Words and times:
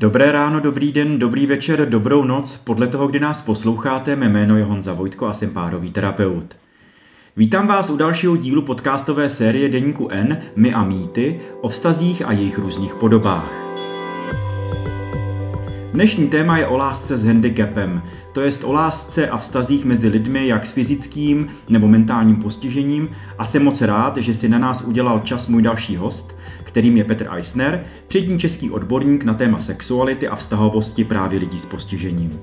Dobré 0.00 0.32
ráno, 0.32 0.60
dobrý 0.60 0.92
den, 0.92 1.18
dobrý 1.18 1.46
večer, 1.46 1.88
dobrou 1.88 2.24
noc. 2.24 2.56
Podle 2.56 2.86
toho, 2.86 3.06
kdy 3.06 3.20
nás 3.20 3.40
posloucháte, 3.40 4.16
mé 4.16 4.28
jméno 4.28 4.56
je 4.56 4.64
Honza 4.64 4.92
Vojtko 4.92 5.26
a 5.26 5.34
jsem 5.34 5.50
párový 5.50 5.92
terapeut. 5.92 6.56
Vítám 7.36 7.66
vás 7.66 7.90
u 7.90 7.96
dalšího 7.96 8.36
dílu 8.36 8.62
podcastové 8.62 9.30
série 9.30 9.68
Deníku 9.68 10.08
N, 10.08 10.38
My 10.56 10.74
a 10.74 10.84
mýty, 10.84 11.40
o 11.60 11.68
vztazích 11.68 12.22
a 12.26 12.32
jejich 12.32 12.58
různých 12.58 12.94
podobách. 12.94 13.70
Dnešní 15.92 16.28
téma 16.28 16.58
je 16.58 16.66
o 16.66 16.76
lásce 16.76 17.16
s 17.18 17.24
handicapem, 17.24 18.02
to 18.32 18.40
jest 18.40 18.64
o 18.64 18.72
lásce 18.72 19.28
a 19.28 19.38
vztazích 19.38 19.84
mezi 19.84 20.08
lidmi 20.08 20.46
jak 20.46 20.66
s 20.66 20.72
fyzickým 20.72 21.48
nebo 21.68 21.88
mentálním 21.88 22.36
postižením 22.36 23.08
a 23.38 23.44
jsem 23.44 23.64
moc 23.64 23.82
rád, 23.82 24.16
že 24.16 24.34
si 24.34 24.48
na 24.48 24.58
nás 24.58 24.82
udělal 24.82 25.18
čas 25.18 25.48
můj 25.48 25.62
další 25.62 25.96
host, 25.96 26.36
kterým 26.70 26.96
je 26.96 27.04
Petr 27.04 27.28
Eisner, 27.32 27.84
přední 28.08 28.38
český 28.38 28.70
odborník 28.70 29.24
na 29.24 29.34
téma 29.34 29.58
sexuality 29.58 30.28
a 30.28 30.36
vztahovosti 30.36 31.04
právě 31.04 31.38
lidí 31.38 31.58
s 31.58 31.66
postižením. 31.66 32.40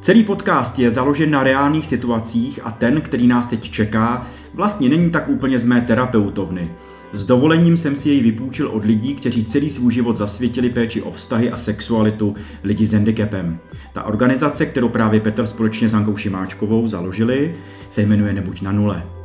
Celý 0.00 0.24
podcast 0.24 0.78
je 0.78 0.90
založen 0.90 1.30
na 1.30 1.42
reálných 1.42 1.86
situacích 1.86 2.60
a 2.64 2.70
ten, 2.70 3.00
který 3.00 3.26
nás 3.26 3.46
teď 3.46 3.70
čeká, 3.70 4.26
vlastně 4.54 4.88
není 4.88 5.10
tak 5.10 5.28
úplně 5.28 5.58
z 5.58 5.64
mé 5.64 5.80
terapeutovny– 5.80 6.70
s 7.12 7.24
dovolením 7.24 7.76
jsem 7.76 7.96
si 7.96 8.08
jej 8.08 8.20
vypůjčil 8.20 8.68
od 8.68 8.84
lidí, 8.84 9.14
kteří 9.14 9.44
celý 9.44 9.70
svůj 9.70 9.92
život 9.92 10.16
zasvětili 10.16 10.70
péči 10.70 11.02
o 11.02 11.10
vztahy 11.10 11.50
a 11.50 11.58
sexualitu 11.58 12.34
lidí 12.64 12.86
s 12.86 12.92
handicapem. 12.92 13.58
Ta 13.92 14.02
organizace, 14.02 14.66
kterou 14.66 14.88
právě 14.88 15.20
Petr 15.20 15.46
společně 15.46 15.88
s 15.88 15.94
Ankou 15.94 16.16
Šimáčkovou 16.16 16.86
založili, 16.86 17.54
se 17.90 18.02
jmenuje 18.02 18.32
Nebuď 18.32 18.62
na 18.62 18.72
nule. 18.72 19.17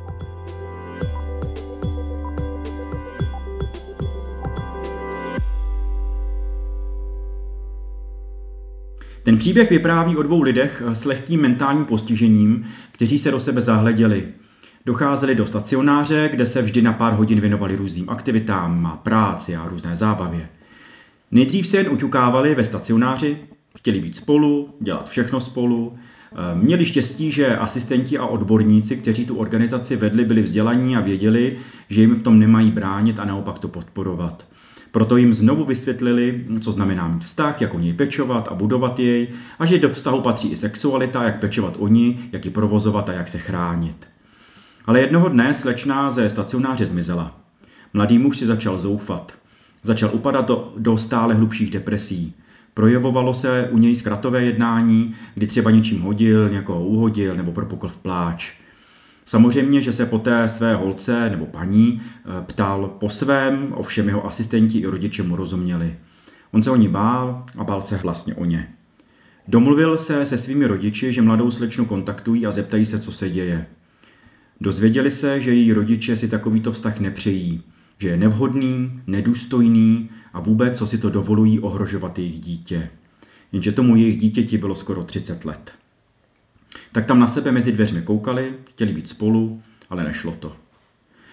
Ten 9.34 9.38
příběh 9.38 9.70
vypráví 9.70 10.18
o 10.18 10.24
dvou 10.24 10.42
lidech 10.42 10.82
s 10.94 11.06
lehkým 11.06 11.42
mentálním 11.42 11.86
postižením, 11.86 12.62
kteří 12.92 13.20
se 13.20 13.32
do 13.32 13.40
sebe 13.40 13.62
zahleděli– 13.62 14.28
Docházeli 14.86 15.36
do 15.36 15.46
stacionáře, 15.46 16.30
kde 16.30 16.46
se 16.46 16.62
vždy 16.62 16.82
na 16.82 16.94
pár 16.94 17.14
hodin 17.14 17.40
věnovali 17.40 17.76
různým 17.76 18.10
aktivitám, 18.10 19.00
práci 19.04 19.56
a 19.56 19.68
různé 19.68 19.96
zábavě. 19.96 20.50
Nejdřív 21.32 21.68
se 21.68 21.78
jen 21.78 21.90
uťukávali 21.90 22.56
ve 22.56 22.64
stacionáři, 22.64 23.38
chtěli 23.78 24.02
být 24.02 24.16
spolu, 24.16 24.76
dělat 24.80 25.10
všechno 25.10 25.40
spolu. 25.40 25.94
Eh, 26.32 26.36
měli 26.56 26.86
štěstí, 26.86 27.32
že 27.32 27.58
asistenti 27.58 28.18
a 28.18 28.26
odborníci, 28.26 28.98
kteří 28.98 29.26
tu 29.26 29.36
organizaci 29.36 29.96
vedli, 29.96 30.26
byli 30.26 30.42
vzdělaní 30.42 30.98
a 30.98 31.02
věděli, 31.02 31.58
že 31.90 32.02
jim 32.02 32.16
v 32.16 32.24
tom 32.24 32.40
nemají 32.40 32.72
bránit 32.72 33.20
a 33.20 33.26
naopak 33.26 33.60
to 33.60 33.68
podporovat. 33.68 34.46
Proto 34.94 35.18
jim 35.18 35.34
znovu 35.34 35.66
vysvětlili, 35.66 36.46
co 36.60 36.72
znamená 36.72 37.08
mít 37.08 37.24
vztah, 37.24 37.62
jak 37.62 37.74
o 37.74 37.80
něj 37.80 37.94
pečovat 37.94 38.48
a 38.48 38.54
budovat 38.54 39.00
jej, 39.00 39.28
a 39.60 39.66
že 39.66 39.80
do 39.80 39.90
vztahu 39.90 40.22
patří 40.22 40.52
i 40.52 40.58
sexualita, 40.58 41.24
jak 41.24 41.40
pečovat 41.40 41.74
o 41.80 41.88
ní, 41.88 42.20
jak 42.32 42.46
ji 42.46 42.52
provozovat 42.52 43.10
a 43.10 43.14
jak 43.14 43.28
se 43.28 43.38
chránit. 43.38 44.08
Ale 44.86 45.02
jednoho 45.02 45.30
dne 45.30 45.54
slečná 45.54 46.12
ze 46.12 46.30
stacionáře 46.30 46.86
zmizela. 46.86 47.40
Mladý 47.94 48.18
muž 48.20 48.38
si 48.38 48.46
začal 48.46 48.78
zoufat. 48.78 49.34
Začal 49.84 50.10
upadat 50.14 50.48
do, 50.48 50.74
do 50.78 50.98
stále 50.98 51.34
hlubších 51.34 51.72
depresí. 51.72 52.34
Projevovalo 52.74 53.34
se 53.34 53.70
u 53.72 53.78
něj 53.78 53.96
zkratové 53.96 54.44
jednání, 54.44 55.16
kdy 55.36 55.48
třeba 55.48 55.72
něčím 55.72 56.02
hodil, 56.02 56.50
někoho 56.50 56.86
uhodil 56.86 57.36
nebo 57.36 57.52
propukl 57.52 57.88
v 57.88 57.98
pláč. 57.98 58.54
Samozřejmě, 59.26 59.82
že 59.82 59.94
se 59.94 60.06
poté 60.06 60.50
své 60.50 60.76
holce 60.76 61.30
nebo 61.30 61.46
paní 61.46 62.02
eh, 62.02 62.42
ptal 62.46 62.88
po 63.00 63.10
svém, 63.10 63.74
ovšem 63.76 64.08
jeho 64.08 64.26
asistenti 64.26 64.80
i 64.80 64.86
rodiče 64.86 65.24
mu 65.24 65.36
rozuměli. 65.36 65.96
On 66.52 66.64
se 66.64 66.72
o 66.72 66.76
ní 66.76 66.88
bál 66.88 67.46
a 67.58 67.64
bál 67.64 67.82
se 67.82 67.98
vlastně 67.98 68.36
o 68.36 68.46
ně. 68.46 68.74
Domluvil 69.48 69.98
se 69.98 70.26
se 70.26 70.38
svými 70.38 70.68
rodiči, 70.68 71.14
že 71.14 71.22
mladou 71.22 71.52
slečnu 71.52 71.86
kontaktují 71.86 72.46
a 72.46 72.52
zeptají 72.52 72.86
se, 72.86 73.00
co 73.00 73.12
se 73.12 73.30
děje. 73.30 73.66
Dozvěděli 74.62 75.12
se, 75.12 75.42
že 75.42 75.54
její 75.54 75.74
rodiče 75.74 76.18
si 76.18 76.28
takovýto 76.28 76.72
vztah 76.72 77.00
nepřejí, 77.00 77.62
že 77.98 78.10
je 78.10 78.18
nevhodný, 78.18 79.02
nedůstojný 79.08 80.10
a 80.34 80.40
vůbec, 80.40 80.78
co 80.78 80.88
si 80.88 80.98
to 80.98 81.10
dovolují 81.10 81.60
ohrožovat 81.60 82.20
jejich 82.20 82.40
dítě. 82.40 82.90
Jenže 83.52 83.72
tomu 83.72 83.96
jejich 83.96 84.18
dítěti 84.18 84.58
bylo 84.58 84.76
skoro 84.76 85.04
30 85.04 85.46
let. 85.46 85.83
Tak 86.92 87.06
tam 87.06 87.20
na 87.20 87.28
sebe 87.28 87.52
mezi 87.52 87.72
dveřmi 87.72 88.02
koukali, 88.02 88.54
chtěli 88.70 88.94
být 88.94 89.10
spolu, 89.10 89.62
ale 89.90 90.04
nešlo 90.04 90.32
to. 90.32 90.56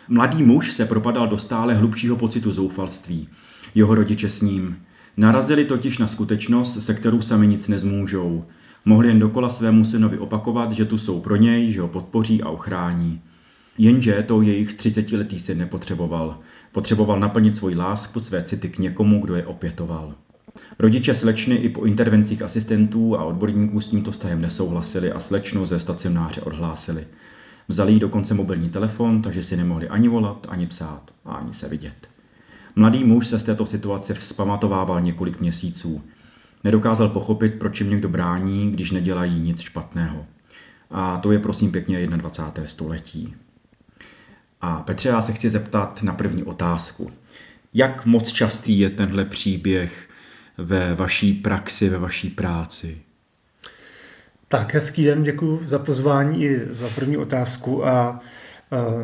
Mladý 0.08 0.42
muž 0.42 0.72
se 0.72 0.86
propadal 0.86 1.28
do 1.28 1.38
stále 1.38 1.74
hlubšího 1.74 2.16
pocitu 2.16 2.52
zoufalství. 2.52 3.28
Jeho 3.74 3.94
rodiče 3.94 4.28
s 4.28 4.40
ním. 4.42 4.82
Narazili 5.16 5.64
totiž 5.64 5.98
na 5.98 6.06
skutečnost, 6.06 6.82
se 6.82 6.94
kterou 6.94 7.22
sami 7.22 7.46
nic 7.46 7.68
nezmůžou. 7.68 8.44
Mohli 8.84 9.08
jen 9.08 9.18
dokola 9.18 9.48
svému 9.48 9.84
synovi 9.84 10.18
opakovat, 10.18 10.72
že 10.72 10.84
tu 10.84 10.98
jsou 10.98 11.20
pro 11.20 11.36
něj, 11.36 11.72
že 11.72 11.80
ho 11.80 11.88
podpoří 11.88 12.42
a 12.42 12.48
ochrání. 12.48 13.20
Jenže 13.78 14.24
to 14.28 14.42
jejich 14.42 14.74
30-letý 14.74 15.38
syn 15.38 15.58
nepotřeboval. 15.58 16.38
Potřeboval 16.72 17.20
naplnit 17.20 17.56
svoji 17.56 17.76
lásku, 17.76 18.20
své 18.20 18.42
city 18.42 18.68
k 18.68 18.78
někomu, 18.78 19.20
kdo 19.20 19.34
je 19.34 19.46
opětoval. 19.46 20.14
Rodiče 20.78 21.14
slečny 21.14 21.54
i 21.54 21.68
po 21.68 21.84
intervencích 21.84 22.42
asistentů 22.42 23.18
a 23.18 23.24
odborníků 23.24 23.80
s 23.80 23.88
tímto 23.88 24.10
vztahem 24.10 24.40
nesouhlasili 24.40 25.12
a 25.12 25.20
slečnu 25.20 25.66
ze 25.66 25.80
stacionáře 25.80 26.40
odhlásili. 26.40 27.06
Vzali 27.68 27.92
jí 27.92 28.00
dokonce 28.00 28.34
mobilní 28.34 28.70
telefon, 28.70 29.22
takže 29.22 29.42
si 29.42 29.56
nemohli 29.56 29.88
ani 29.88 30.08
volat, 30.08 30.46
ani 30.50 30.66
psát 30.66 31.02
a 31.24 31.34
ani 31.34 31.54
se 31.54 31.68
vidět. 31.68 32.08
Mladý 32.76 33.04
muž 33.04 33.26
se 33.26 33.38
z 33.38 33.44
této 33.44 33.66
situace 33.66 34.14
vzpamatovával 34.14 35.00
několik 35.00 35.40
měsíců. 35.40 36.02
Nedokázal 36.64 37.08
pochopit, 37.08 37.54
proč 37.58 37.80
jim 37.80 37.90
někdo 37.90 38.08
brání, 38.08 38.72
když 38.72 38.90
nedělají 38.90 39.40
nic 39.40 39.60
špatného. 39.60 40.26
A 40.90 41.18
to 41.18 41.32
je 41.32 41.38
prosím 41.38 41.72
pěkně 41.72 42.06
21. 42.06 42.66
století. 42.66 43.34
A 44.60 44.82
Petře, 44.82 45.08
já 45.08 45.22
se 45.22 45.32
chci 45.32 45.50
zeptat 45.50 46.02
na 46.02 46.14
první 46.14 46.42
otázku. 46.42 47.10
Jak 47.74 48.06
moc 48.06 48.32
častý 48.32 48.78
je 48.78 48.90
tenhle 48.90 49.24
příběh 49.24 50.09
ve 50.62 50.94
vaší 50.94 51.32
praxi, 51.32 51.88
ve 51.88 51.98
vaší 51.98 52.30
práci? 52.30 52.98
Tak, 54.48 54.74
hezký 54.74 55.04
den, 55.04 55.22
děkuji 55.22 55.60
za 55.64 55.78
pozvání 55.78 56.44
i 56.44 56.60
za 56.70 56.88
první 56.88 57.16
otázku. 57.16 57.86
A 57.86 58.20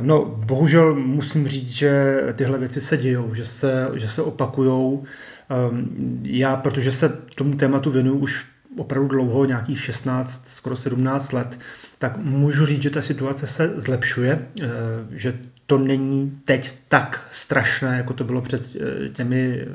no, 0.02 0.24
bohužel 0.24 0.94
musím 0.94 1.48
říct, 1.48 1.68
že 1.68 2.22
tyhle 2.34 2.58
věci 2.58 2.80
se 2.80 2.96
dějou, 2.96 3.34
že 3.34 3.46
se, 3.46 3.90
že 3.94 4.08
se 4.08 4.22
opakujou. 4.22 5.04
Ehm, 5.50 6.20
já, 6.22 6.56
protože 6.56 6.92
se 6.92 7.08
tomu 7.34 7.56
tématu 7.56 7.90
věnuju 7.90 8.18
už 8.18 8.44
opravdu 8.78 9.08
dlouho, 9.08 9.44
nějakých 9.44 9.82
16, 9.82 10.48
skoro 10.48 10.76
17 10.76 11.32
let, 11.32 11.58
tak 11.98 12.16
můžu 12.16 12.66
říct, 12.66 12.82
že 12.82 12.90
ta 12.90 13.02
situace 13.02 13.46
se 13.46 13.80
zlepšuje, 13.80 14.46
eh, 14.62 14.66
že 15.10 15.38
to 15.66 15.78
není 15.78 16.40
teď 16.44 16.74
tak 16.88 17.28
strašné, 17.30 17.96
jako 17.96 18.12
to 18.12 18.24
bylo 18.24 18.42
před 18.42 18.76
eh, 18.76 19.08
těmi, 19.08 19.66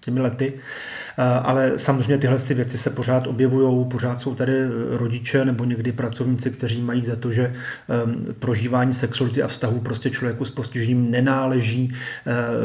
těmi 0.00 0.20
lety. 0.20 0.52
Eh, 1.18 1.22
ale 1.22 1.72
samozřejmě 1.76 2.18
tyhle 2.18 2.38
ty 2.38 2.54
věci 2.54 2.78
se 2.78 2.90
pořád 2.90 3.26
objevují, 3.26 3.86
pořád 3.88 4.20
jsou 4.20 4.34
tady 4.34 4.52
rodiče 4.90 5.44
nebo 5.44 5.64
někdy 5.64 5.92
pracovníci, 5.92 6.50
kteří 6.50 6.82
mají 6.82 7.02
za 7.02 7.16
to, 7.16 7.32
že 7.32 7.54
ehm, 7.88 8.26
prožívání 8.38 8.94
sexuality 8.94 9.42
a 9.42 9.48
vztahu 9.48 9.80
prostě 9.80 10.10
člověku 10.10 10.44
s 10.44 10.50
postižením 10.50 11.10
nenáleží, 11.10 11.94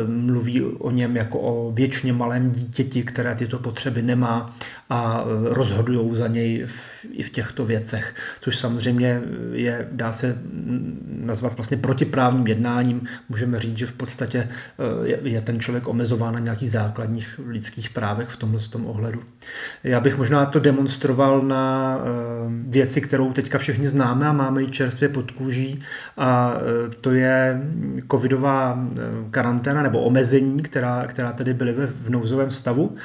mluví 0.07 0.62
o 0.62 0.91
něm 0.91 1.16
jako 1.16 1.39
o 1.39 1.72
věčně 1.72 2.13
malém 2.13 2.51
dítěti, 2.51 3.03
které 3.03 3.35
tyto 3.35 3.59
potřeby 3.59 4.01
nemá 4.01 4.56
a 4.89 5.23
eh, 5.25 5.53
rozhodují 5.53 6.16
za 6.16 6.27
něj 6.27 6.66
v, 6.66 7.06
i 7.12 7.23
v 7.23 7.29
těchto 7.29 7.66
věcech, 7.66 8.16
což 8.41 8.57
samozřejmě 8.57 9.22
je, 9.51 9.88
dá 9.91 10.13
se 10.13 10.38
nazvat 11.07 11.56
vlastně 11.56 11.77
protiprávním 12.35 12.47
jednáním. 12.47 13.07
Můžeme 13.29 13.59
říct, 13.59 13.78
že 13.78 13.85
v 13.85 13.94
podstatě 13.94 14.50
eh, 14.50 15.28
je, 15.29 15.41
ten 15.41 15.59
člověk 15.59 15.88
omezován 15.88 16.34
na 16.34 16.40
nějakých 16.40 16.72
základních 16.72 17.40
lidských 17.47 17.90
právech 17.90 18.29
v 18.29 18.38
tomhle 18.38 18.59
tom 18.59 18.85
ohledu. 18.85 19.22
Já 19.83 20.00
bych 20.00 20.18
možná 20.18 20.45
to 20.45 20.60
demonstroval 20.60 21.42
na 21.42 21.98
eh, 21.98 22.04
věci, 22.68 23.01
kterou 23.01 23.33
teďka 23.33 23.57
všichni 23.57 23.88
známe 23.88 24.27
a 24.27 24.33
máme 24.33 24.62
ji 24.62 24.71
čerstvě 24.71 25.10
pod 25.10 25.31
kůží 25.31 25.80
a 26.18 26.56
to 27.01 27.12
je 27.12 27.62
covidová 28.12 28.80
karanténa 29.31 29.83
nebo 29.83 30.01
omezení, 30.01 30.63
která, 30.63 31.07
která 31.07 31.31
tedy 31.31 31.54
byly 31.54 31.74
v 32.01 32.10
nouzovém 32.10 32.51
stavu. 32.51 32.95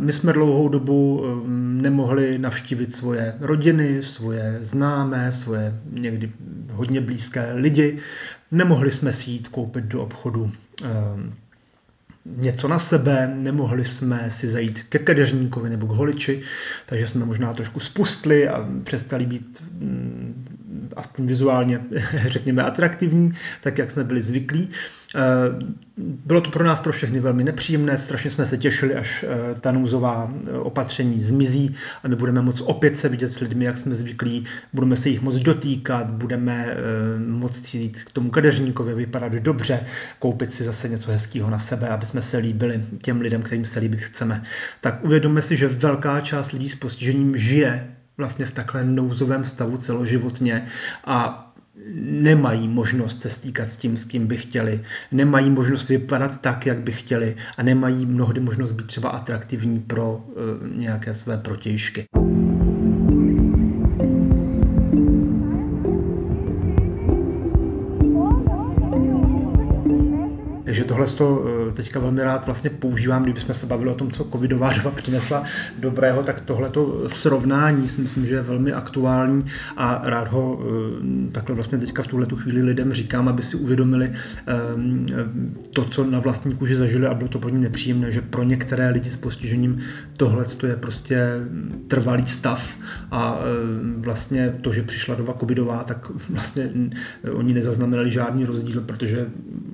My 0.00 0.12
jsme 0.12 0.32
dlouhou 0.32 0.68
dobu 0.68 1.24
nemohli 1.82 2.38
navštívit 2.38 2.96
svoje 2.96 3.34
rodiny, 3.40 4.02
svoje 4.02 4.58
známé, 4.60 5.32
svoje 5.32 5.74
někdy 5.92 6.32
hodně 6.80 7.00
blízké 7.00 7.52
lidi. 7.54 7.98
Nemohli 8.50 8.90
jsme 8.90 9.12
si 9.12 9.30
jít 9.30 9.48
koupit 9.48 9.84
do 9.84 10.02
obchodu 10.02 10.52
něco 12.26 12.68
na 12.68 12.78
sebe, 12.78 13.32
nemohli 13.36 13.84
jsme 13.84 14.30
si 14.30 14.48
zajít 14.48 14.82
ke 14.82 14.98
kadeřníkovi 14.98 15.70
nebo 15.70 15.86
k 15.86 15.90
holiči, 15.90 16.42
takže 16.86 17.08
jsme 17.08 17.24
možná 17.24 17.54
trošku 17.54 17.80
spustli 17.80 18.48
a 18.48 18.68
přestali 18.84 19.26
být 19.26 19.62
aspoň 20.96 21.26
vizuálně, 21.26 21.80
řekněme, 22.26 22.62
atraktivní, 22.62 23.32
tak 23.60 23.78
jak 23.78 23.90
jsme 23.90 24.04
byli 24.04 24.22
zvyklí. 24.22 24.70
Eh, 25.14 25.20
bylo 25.98 26.40
to 26.40 26.50
pro 26.50 26.64
nás 26.64 26.80
pro 26.80 26.92
všechny 26.92 27.20
velmi 27.20 27.44
nepříjemné, 27.44 27.98
strašně 27.98 28.30
jsme 28.30 28.46
se 28.46 28.58
těšili, 28.58 28.94
až 28.94 29.24
eh, 29.28 29.60
ta 29.60 29.72
nouzová 29.72 30.30
eh, 30.46 30.58
opatření 30.58 31.20
zmizí 31.20 31.76
a 32.02 32.08
my 32.08 32.16
budeme 32.16 32.42
moct 32.42 32.60
opět 32.60 32.96
se 32.96 33.08
vidět 33.08 33.28
s 33.28 33.40
lidmi, 33.40 33.64
jak 33.64 33.78
jsme 33.78 33.94
zvyklí, 33.94 34.44
budeme 34.72 34.96
se 34.96 35.08
jich 35.08 35.20
moc 35.20 35.36
dotýkat, 35.36 36.10
budeme 36.10 36.76
moct 37.26 37.74
jít 37.74 38.02
k 38.04 38.10
tomu 38.12 38.30
kadeřníkovi, 38.30 38.94
vypadat 38.94 39.32
dobře, 39.32 39.86
koupit 40.18 40.52
si 40.52 40.64
zase 40.64 40.88
něco 40.88 41.10
hezkého 41.10 41.50
na 41.50 41.58
sebe, 41.58 41.88
aby 41.88 42.06
jsme 42.06 42.22
se 42.22 42.36
líbili 42.38 42.84
těm 43.02 43.20
lidem, 43.20 43.42
kterým 43.42 43.64
se 43.64 43.80
líbit 43.80 44.00
chceme. 44.00 44.42
Tak 44.80 45.04
uvědomme 45.04 45.42
si, 45.42 45.56
že 45.56 45.68
velká 45.68 46.20
část 46.20 46.52
lidí 46.52 46.68
s 46.68 46.74
postižením 46.74 47.36
žije 47.36 47.96
vlastně 48.20 48.46
v 48.46 48.52
takhle 48.52 48.84
nouzovém 48.84 49.44
stavu 49.44 49.76
celoživotně 49.76 50.66
a 51.04 51.49
nemají 51.94 52.68
možnost 52.68 53.20
se 53.20 53.30
stýkat 53.30 53.68
s 53.68 53.76
tím, 53.76 53.96
s 53.96 54.04
kým 54.04 54.26
by 54.26 54.36
chtěli, 54.36 54.80
nemají 55.12 55.50
možnost 55.50 55.88
vypadat 55.88 56.40
tak, 56.40 56.66
jak 56.66 56.78
by 56.78 56.92
chtěli 56.92 57.36
a 57.56 57.62
nemají 57.62 58.06
mnohdy 58.06 58.40
možnost 58.40 58.72
být 58.72 58.86
třeba 58.86 59.08
atraktivní 59.08 59.80
pro 59.80 60.12
uh, 60.12 60.78
nějaké 60.78 61.14
své 61.14 61.36
protějšky. 61.36 62.04
Takže 70.64 70.84
tohle 70.84 71.06
to 71.06 71.44
teďka 71.72 72.00
velmi 72.00 72.24
rád 72.24 72.46
vlastně 72.46 72.70
používám, 72.70 73.22
kdybychom 73.22 73.54
se 73.54 73.66
bavili 73.66 73.90
o 73.90 73.94
tom, 73.94 74.10
co 74.10 74.24
covidová 74.24 74.72
doba 74.76 74.90
přinesla 74.90 75.44
dobrého, 75.78 76.22
tak 76.22 76.40
tohle 76.40 76.70
to 76.70 77.04
srovnání 77.06 77.88
si 77.88 78.02
myslím, 78.02 78.26
že 78.26 78.34
je 78.34 78.42
velmi 78.42 78.72
aktuální 78.72 79.44
a 79.76 80.00
rád 80.04 80.28
ho 80.28 80.60
eh, 80.60 81.30
takhle 81.32 81.54
vlastně 81.54 81.78
teďka 81.78 82.02
v 82.02 82.06
tuhle 82.06 82.26
tu 82.26 82.36
chvíli 82.36 82.62
lidem 82.62 82.92
říkám, 82.92 83.28
aby 83.28 83.42
si 83.42 83.56
uvědomili 83.56 84.12
ehm, 84.46 85.06
to, 85.72 85.84
co 85.84 86.04
na 86.04 86.20
vlastní 86.20 86.54
kůži 86.54 86.76
zažili 86.76 87.06
a 87.06 87.14
bylo 87.14 87.28
to 87.28 87.38
pro 87.38 87.50
ně 87.50 87.58
nepříjemné, 87.58 88.12
že 88.12 88.20
pro 88.20 88.42
některé 88.42 88.90
lidi 88.90 89.10
s 89.10 89.16
postižením 89.16 89.80
tohle 90.16 90.44
je 90.66 90.76
prostě 90.76 91.26
trvalý 91.88 92.26
stav 92.26 92.76
a 93.10 93.38
eh, 93.40 94.00
vlastně 94.00 94.54
to, 94.62 94.72
že 94.72 94.82
přišla 94.82 95.14
doba 95.14 95.34
covidová, 95.40 95.84
tak 95.84 96.10
vlastně 96.30 96.70
oni 97.32 97.54
nezaznamenali 97.54 98.10
žádný 98.10 98.44
rozdíl, 98.44 98.80
protože 98.80 99.26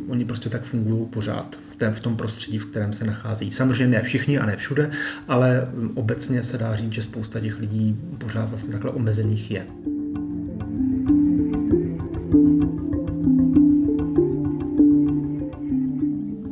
oni 0.08 0.25
prostě 0.25 0.49
tak 0.49 0.62
fungují 0.62 1.06
pořád. 1.06 1.56
v, 1.75 1.75
té, 1.76 1.90
v 1.90 2.00
tom 2.00 2.17
prostředí, 2.17 2.58
v 2.58 2.67
kterém 2.67 2.93
se 2.93 3.05
nachází. 3.05 3.52
Samozřejmě 3.52 3.96
ne 3.96 4.02
všichni 4.02 4.38
a 4.38 4.46
ne 4.46 4.56
všude, 4.56 4.90
ale 5.28 5.69
obecně 5.94 6.43
se 6.43 6.58
dá 6.58 6.76
říct, 6.76 6.93
že 6.93 7.02
spousta 7.02 7.40
těch 7.40 7.58
lidí 7.61 7.96
pořád 8.19 8.49
vlastně 8.49 8.73
takhle 8.73 8.90
omezených 8.90 9.50
je. 9.50 9.67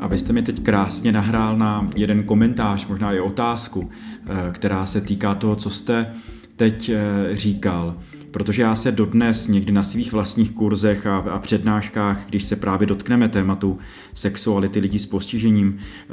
A 0.01 0.07
vy 0.07 0.19
jste 0.19 0.33
mi 0.33 0.43
teď 0.43 0.63
krásně 0.63 1.13
nahrál 1.13 1.57
na 1.57 1.91
jeden 1.97 2.23
komentář, 2.23 2.87
možná 2.87 3.13
i 3.13 3.21
otázku, 3.21 3.91
eh, 3.91 4.53
která 4.53 4.87
se 4.87 5.01
týká 5.01 5.35
toho, 5.35 5.57
co 5.57 5.71
jste 5.71 6.15
teď 6.57 6.89
eh, 6.89 7.37
říkal 7.37 7.97
protože 8.35 8.63
já 8.63 8.77
se 8.77 8.93
dodnes 8.93 9.49
někdy 9.49 9.73
na 9.73 9.83
svých 9.83 10.13
vlastních 10.13 10.53
kurzech 10.53 11.07
a, 11.07 11.19
a 11.19 11.39
přednáškách, 11.39 12.27
když 12.29 12.45
se 12.45 12.57
právě 12.57 12.87
dotkneme 12.87 13.29
tématu 13.29 13.79
sexuality 14.15 14.81
lidí 14.81 14.99
s 14.99 15.07
postižením, 15.07 15.79
eh, 15.79 16.13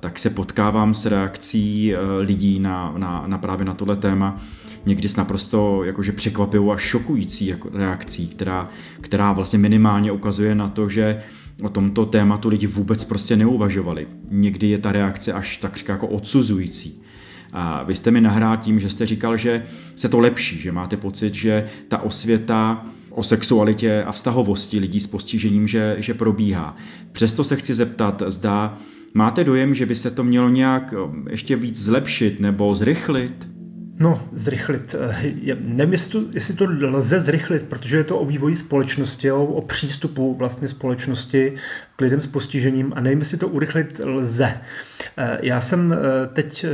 tak 0.00 0.18
se 0.18 0.30
potkávám 0.30 0.94
s 0.94 1.06
reakcí 1.06 1.94
eh, 1.94 1.98
lidí 2.20 2.58
na, 2.60 2.94
na, 2.96 3.24
na 3.26 3.38
právě 3.38 3.64
na 3.64 3.74
tohle 3.74 3.96
téma, 3.96 4.40
někdy 4.86 5.08
s 5.08 5.16
naprosto 5.16 5.84
jakože 5.84 6.12
překvapivou 6.12 6.72
a 6.72 6.76
šokující 6.76 7.46
jako 7.46 7.70
reakcí, 7.72 8.28
která, 8.28 8.68
která 9.00 9.32
vlastně 9.32 9.58
minimálně 9.58 10.12
ukazuje 10.12 10.54
na 10.54 10.68
to, 10.68 10.88
že 10.88 11.22
o 11.62 11.68
tomto 11.68 12.06
tématu 12.06 12.48
lidi 12.48 12.66
vůbec 12.66 13.04
prostě 13.04 13.36
neuvažovali. 13.36 14.06
Někdy 14.30 14.66
je 14.66 14.78
ta 14.78 14.92
reakce 14.92 15.32
až 15.32 15.56
tak 15.56 15.88
jako 15.88 16.06
odsuzující. 16.08 17.02
A 17.52 17.82
vy 17.82 17.94
jste 17.94 18.10
mi 18.10 18.20
nahrál 18.20 18.56
tím, 18.56 18.80
že 18.80 18.90
jste 18.90 19.06
říkal, 19.06 19.36
že 19.36 19.64
se 19.94 20.08
to 20.08 20.18
lepší, 20.18 20.58
že 20.58 20.72
máte 20.72 20.96
pocit, 20.96 21.34
že 21.34 21.66
ta 21.88 21.98
osvěta 21.98 22.86
o 23.10 23.22
sexualitě 23.22 24.02
a 24.02 24.12
vztahovosti 24.12 24.78
lidí 24.78 25.00
s 25.00 25.06
postižením, 25.06 25.68
že, 25.68 25.96
že 25.98 26.14
probíhá. 26.14 26.76
Přesto 27.12 27.44
se 27.44 27.56
chci 27.56 27.74
zeptat, 27.74 28.22
zda 28.26 28.78
máte 29.14 29.44
dojem, 29.44 29.74
že 29.74 29.86
by 29.86 29.94
se 29.94 30.10
to 30.10 30.24
mělo 30.24 30.48
nějak 30.48 30.94
ještě 31.30 31.56
víc 31.56 31.82
zlepšit 31.82 32.40
nebo 32.40 32.74
zrychlit? 32.74 33.53
No, 33.98 34.28
zrychlit. 34.32 34.94
Eh, 35.00 35.54
nevím, 35.60 35.92
jestli 35.92 36.12
to, 36.12 36.28
jestli 36.32 36.54
to 36.54 36.64
lze 36.64 37.20
zrychlit, 37.20 37.62
protože 37.62 37.96
je 37.96 38.04
to 38.04 38.18
o 38.18 38.26
vývoji 38.26 38.56
společnosti, 38.56 39.32
o, 39.32 39.44
o 39.44 39.62
přístupu 39.62 40.34
vlastně 40.34 40.68
společnosti 40.68 41.54
k 41.96 42.00
lidem 42.00 42.20
s 42.20 42.26
postižením 42.26 42.92
a 42.96 43.00
nevím, 43.00 43.18
jestli 43.18 43.38
to 43.38 43.48
urychlit 43.48 44.00
lze. 44.04 44.60
Eh, 45.16 45.38
já 45.42 45.60
jsem 45.60 45.92
eh, 45.92 45.96
teď 46.26 46.66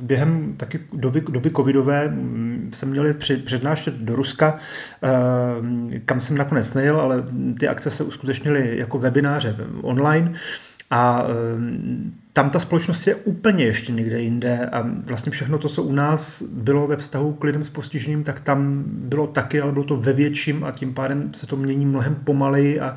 během 0.00 0.54
taky 0.56 0.80
doby, 0.92 1.20
doby 1.28 1.50
covidové 1.50 2.08
mm, 2.08 2.70
jsem 2.74 2.90
měl 2.90 3.14
přednášet 3.44 3.94
do 3.94 4.16
Ruska, 4.16 4.58
kam 6.04 6.20
jsem 6.20 6.36
nakonec 6.36 6.74
nejel, 6.74 7.00
ale 7.00 7.24
ty 7.60 7.68
akce 7.68 7.90
se 7.90 8.04
uskutečnily 8.04 8.78
jako 8.78 8.98
webináře 8.98 9.56
online 9.82 10.34
a 10.90 11.26
tam 12.36 12.50
ta 12.50 12.60
společnost 12.60 13.06
je 13.06 13.14
úplně 13.14 13.64
ještě 13.64 13.92
někde 13.92 14.22
jinde 14.22 14.66
a 14.66 14.84
vlastně 15.06 15.32
všechno 15.32 15.58
to, 15.58 15.68
co 15.68 15.82
u 15.82 15.92
nás 15.92 16.42
bylo 16.42 16.86
ve 16.86 16.96
vztahu 16.96 17.32
k 17.32 17.44
lidem 17.44 17.64
s 17.64 17.70
postižením, 17.70 18.24
tak 18.24 18.40
tam 18.40 18.84
bylo 18.86 19.26
taky, 19.26 19.60
ale 19.60 19.72
bylo 19.72 19.84
to 19.84 19.96
ve 19.96 20.12
větším 20.12 20.64
a 20.64 20.70
tím 20.70 20.94
pádem 20.94 21.34
se 21.34 21.46
to 21.46 21.56
mění 21.56 21.86
mnohem 21.86 22.14
pomaleji 22.14 22.80
a 22.80 22.96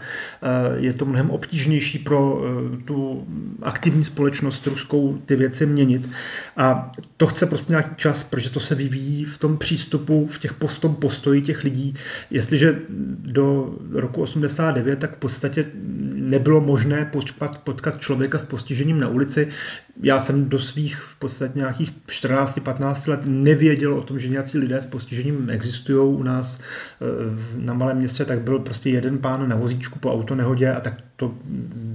je 0.75 0.93
to 0.93 1.05
mnohem 1.05 1.29
obtížnější 1.29 1.99
pro 1.99 2.41
e, 2.41 2.77
tu 2.77 3.27
aktivní 3.61 4.03
společnost 4.03 4.67
ruskou 4.67 5.17
ty 5.25 5.35
věci 5.35 5.65
měnit. 5.65 6.09
A 6.57 6.91
to 7.17 7.27
chce 7.27 7.45
prostě 7.45 7.73
nějaký 7.73 7.95
čas, 7.95 8.23
protože 8.23 8.49
to 8.49 8.59
se 8.59 8.75
vyvíjí 8.75 9.25
v 9.25 9.37
tom 9.37 9.57
přístupu, 9.57 10.27
v 10.27 10.39
těch 10.39 10.53
postom 10.53 10.95
postoji 10.95 11.41
těch 11.41 11.63
lidí. 11.63 11.95
Jestliže 12.31 12.79
do 13.19 13.75
roku 13.91 14.21
89, 14.21 14.99
tak 14.99 15.15
v 15.15 15.19
podstatě 15.19 15.65
nebylo 16.29 16.61
možné 16.61 17.05
potkat, 17.05 17.57
potkat 17.57 18.01
člověka 18.01 18.39
s 18.39 18.45
postižením 18.45 18.99
na 18.99 19.07
ulici, 19.07 19.29
ulici. 19.29 19.51
Já 20.03 20.19
jsem 20.19 20.49
do 20.49 20.59
svých 20.59 20.97
v 20.97 21.15
podstatě 21.15 21.59
nějakých 21.59 21.91
14-15 22.07 23.09
let 23.09 23.19
nevěděl 23.25 23.93
o 23.93 24.01
tom, 24.01 24.19
že 24.19 24.27
nějací 24.27 24.57
lidé 24.57 24.81
s 24.81 24.85
postižením 24.85 25.49
existují 25.49 26.15
u 26.15 26.23
nás 26.23 26.61
eh, 26.61 27.05
na 27.57 27.73
malém 27.73 27.97
městě, 27.97 28.25
tak 28.25 28.41
byl 28.41 28.59
prostě 28.59 28.89
jeden 28.89 29.17
pán 29.17 29.49
na 29.49 29.55
vozíčku 29.55 29.99
po 29.99 30.13
autonehodě 30.13 30.71
a 30.71 30.79
tak 30.79 30.93
to 31.19 31.33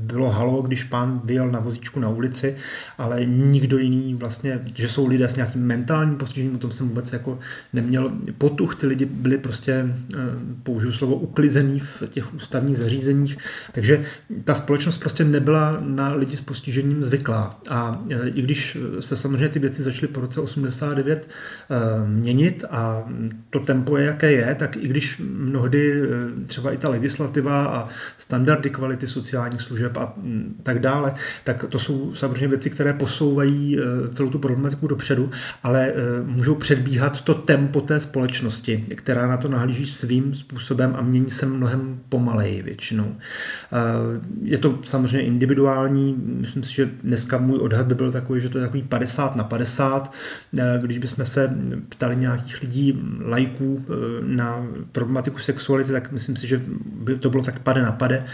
bylo 0.04 0.30
halo, 0.30 0.62
když 0.62 0.84
pán 0.84 1.20
vyjel 1.24 1.50
na 1.50 1.60
vozíčku 1.60 2.00
na 2.00 2.08
ulici, 2.08 2.56
ale 2.98 3.24
nikdo 3.24 3.78
jiný 3.78 4.14
vlastně, 4.14 4.60
že 4.74 4.88
jsou 4.88 5.06
lidé 5.06 5.28
s 5.28 5.36
nějakým 5.36 5.62
mentálním 5.62 6.16
postižením, 6.16 6.54
o 6.54 6.58
tom 6.58 6.70
jsem 6.70 6.88
vůbec 6.88 7.12
jako 7.12 7.38
neměl 7.72 8.12
potuch, 8.38 8.74
ty 8.74 8.86
lidi 8.86 9.04
byli 9.04 9.38
prostě, 9.38 9.72
eh, 10.14 10.16
použiju 10.62 10.92
slovo, 10.92 11.16
uklizený 11.16 11.80
v 11.80 12.02
těch 12.10 12.34
ústavních 12.34 12.78
zařízeních, 12.78 13.38
takže 13.72 14.04
ta 14.44 14.54
společnost 14.54 14.98
prostě 14.98 15.24
nebyla 15.24 15.78
na 15.80 16.12
lidi 16.12 16.36
s 16.36 16.40
postižením 16.40 17.04
zvyklá. 17.04 17.60
A 17.70 17.93
eh, 18.10 18.28
i 18.28 18.42
když 18.42 18.78
se 19.00 19.16
samozřejmě 19.16 19.48
ty 19.48 19.58
věci 19.58 19.82
začaly 19.82 20.08
po 20.08 20.20
roce 20.20 20.40
89 20.40 21.28
eh, 21.28 22.08
měnit 22.08 22.64
a 22.70 23.04
to 23.50 23.60
tempo 23.60 23.96
je, 23.96 24.06
jaké 24.06 24.32
je, 24.32 24.54
tak 24.54 24.76
i 24.76 24.88
když 24.88 25.22
mnohdy 25.24 26.02
třeba 26.46 26.72
i 26.72 26.76
ta 26.76 26.88
legislativa 26.88 27.64
a 27.66 27.88
standardy 28.18 28.70
kvality 28.70 29.06
sociálních 29.06 29.62
služeb 29.62 29.96
a 29.96 30.12
mm, 30.16 30.60
tak 30.62 30.78
dále, 30.78 31.14
tak 31.44 31.64
to 31.68 31.78
jsou 31.78 32.14
samozřejmě 32.14 32.48
věci, 32.48 32.70
které 32.70 32.92
posouvají 32.92 33.78
eh, 33.78 34.14
celou 34.14 34.30
tu 34.30 34.38
problematiku 34.38 34.86
dopředu, 34.86 35.30
ale 35.62 35.86
eh, 35.88 35.94
můžou 36.24 36.54
předbíhat 36.54 37.20
to 37.20 37.34
tempo 37.34 37.80
té 37.80 38.00
společnosti, 38.00 38.86
která 38.94 39.26
na 39.28 39.36
to 39.36 39.48
nahlíží 39.48 39.86
svým 39.86 40.34
způsobem 40.34 40.94
a 40.96 41.02
mění 41.02 41.30
se 41.30 41.46
mnohem 41.46 42.00
pomaleji 42.08 42.62
většinou. 42.62 43.16
Eh, 43.16 43.76
je 44.42 44.58
to 44.58 44.78
samozřejmě 44.84 45.26
individuální, 45.26 46.16
myslím 46.26 46.64
si, 46.64 46.74
že 46.74 46.90
dneska 47.02 47.38
můj 47.38 47.58
odhad 47.58 47.73
by 47.82 47.94
byl 47.94 48.12
takový, 48.12 48.40
že 48.40 48.48
to 48.48 48.58
je 48.58 48.64
takový 48.64 48.82
50 48.82 49.36
na 49.36 49.44
50, 49.44 50.12
když 50.80 50.98
bychom 50.98 51.26
se 51.26 51.56
ptali 51.88 52.16
nějakých 52.16 52.60
lidí, 52.60 53.02
lajků 53.24 53.84
na 54.20 54.66
problematiku 54.92 55.38
sexuality, 55.38 55.92
tak 55.92 56.12
myslím 56.12 56.36
si, 56.36 56.46
že 56.46 56.62
by 56.84 57.18
to 57.18 57.30
bylo 57.30 57.42
tak 57.42 57.58
pade 57.58 57.82
na 57.82 57.92
pade. 57.92 58.24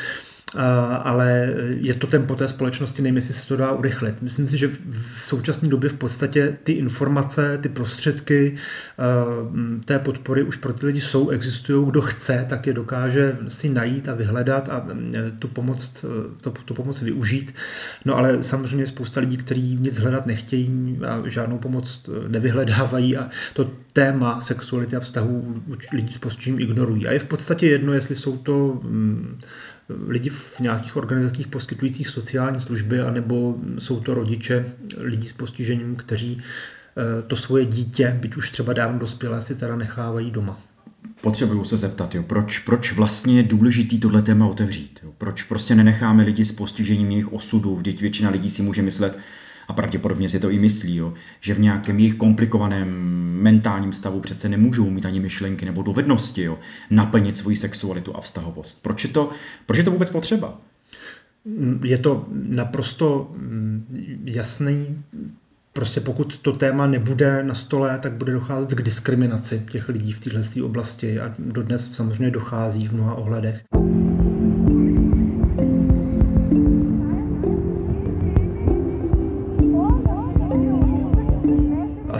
Ale 1.02 1.54
je 1.80 1.94
to 1.94 2.06
tempo 2.06 2.34
té 2.34 2.48
společnosti, 2.48 3.02
nevím, 3.02 3.16
jestli 3.16 3.34
se 3.34 3.48
to 3.48 3.56
dá 3.56 3.72
urychlit. 3.72 4.22
Myslím 4.22 4.48
si, 4.48 4.58
že 4.58 4.70
v 5.18 5.24
současné 5.24 5.68
době 5.68 5.90
v 5.90 5.94
podstatě 5.94 6.56
ty 6.64 6.72
informace, 6.72 7.58
ty 7.58 7.68
prostředky 7.68 8.56
té 9.84 9.98
podpory 9.98 10.42
už 10.42 10.56
pro 10.56 10.72
ty 10.72 10.86
lidi 10.86 11.00
jsou, 11.00 11.28
existují. 11.28 11.86
Kdo 11.86 12.00
chce, 12.00 12.46
tak 12.48 12.66
je 12.66 12.72
dokáže 12.72 13.38
si 13.48 13.68
najít 13.68 14.08
a 14.08 14.14
vyhledat 14.14 14.68
a 14.68 14.86
tu 15.38 15.48
pomoc, 15.48 16.04
tu, 16.40 16.50
tu 16.50 16.74
pomoc 16.74 17.02
využít. 17.02 17.54
No 18.04 18.16
ale 18.16 18.42
samozřejmě 18.42 18.82
je 18.82 18.86
spousta 18.86 19.20
lidí, 19.20 19.36
kteří 19.36 19.76
nic 19.80 19.98
hledat 19.98 20.26
nechtějí 20.26 20.98
a 21.06 21.22
žádnou 21.26 21.58
pomoc 21.58 22.10
nevyhledávají 22.28 23.16
a 23.16 23.28
to 23.54 23.70
téma 23.92 24.40
sexuality 24.40 24.96
a 24.96 25.00
vztahů 25.00 25.62
lidí 25.92 26.12
s 26.12 26.18
postižením 26.18 26.60
ignorují. 26.60 27.06
A 27.06 27.12
je 27.12 27.18
v 27.18 27.24
podstatě 27.24 27.66
jedno, 27.66 27.92
jestli 27.92 28.16
jsou 28.16 28.36
to 28.36 28.80
mm, 28.82 29.40
lidi 30.06 30.30
v 30.30 30.60
nějakých 30.60 30.96
organizacích 30.96 31.48
poskytujících 31.48 32.08
sociální 32.08 32.60
služby, 32.60 33.00
anebo 33.00 33.58
jsou 33.78 34.00
to 34.00 34.14
rodiče 34.14 34.72
lidí 34.98 35.28
s 35.28 35.32
postižením, 35.32 35.96
kteří 35.96 36.38
eh, 36.38 37.22
to 37.22 37.36
svoje 37.36 37.64
dítě, 37.64 38.18
byť 38.20 38.36
už 38.36 38.50
třeba 38.50 38.72
dávno 38.72 38.98
dospělé, 38.98 39.42
si 39.42 39.54
teda 39.54 39.76
nechávají 39.76 40.30
doma. 40.30 40.60
Potřebuju 41.20 41.64
se 41.64 41.76
zeptat, 41.76 42.14
jo, 42.14 42.22
proč, 42.22 42.58
proč 42.58 42.92
vlastně 42.92 43.36
je 43.36 43.42
důležitý 43.42 44.00
tohle 44.00 44.22
téma 44.22 44.46
otevřít? 44.46 45.00
Jo? 45.02 45.12
Proč 45.18 45.42
prostě 45.42 45.74
nenecháme 45.74 46.22
lidi 46.22 46.44
s 46.44 46.52
postižením 46.52 47.10
jejich 47.10 47.32
osudu? 47.32 47.76
Vždyť 47.76 48.00
většina 48.00 48.30
lidí 48.30 48.50
si 48.50 48.62
může 48.62 48.82
myslet, 48.82 49.18
a 49.68 49.72
pravděpodobně 49.72 50.28
si 50.28 50.40
to 50.40 50.50
i 50.50 50.58
myslí, 50.58 50.96
jo, 50.96 51.14
že 51.40 51.54
v 51.54 51.60
nějakém 51.60 51.98
jejich 51.98 52.14
komplikovaném 52.14 52.88
mentálním 53.42 53.92
stavu 53.92 54.20
přece 54.20 54.48
nemůžou 54.48 54.90
mít 54.90 55.06
ani 55.06 55.20
myšlenky 55.20 55.66
nebo 55.66 55.82
dovednosti 55.82 56.42
jo, 56.42 56.58
naplnit 56.90 57.36
svoji 57.36 57.56
sexualitu 57.56 58.16
a 58.16 58.20
vztahovost. 58.20 58.82
Proč 58.82 59.04
je 59.04 59.10
to, 59.10 59.30
proč 59.66 59.78
je 59.78 59.84
to 59.84 59.90
vůbec 59.90 60.10
potřeba? 60.10 60.58
Je 61.84 61.98
to 61.98 62.26
naprosto 62.30 63.30
mm, 63.36 64.22
jasný 64.24 65.04
Prostě 65.72 66.00
pokud 66.00 66.38
to 66.38 66.52
téma 66.52 66.86
nebude 66.86 67.42
na 67.42 67.54
stole, 67.54 67.98
tak 67.98 68.12
bude 68.12 68.32
docházet 68.32 68.74
k 68.74 68.82
diskriminaci 68.82 69.66
těch 69.70 69.88
lidí 69.88 70.12
v 70.12 70.20
této 70.20 70.66
oblasti 70.66 71.20
a 71.20 71.34
dodnes 71.38 71.92
samozřejmě 71.92 72.30
dochází 72.30 72.88
v 72.88 72.92
mnoha 72.92 73.14
ohledech. 73.14 73.62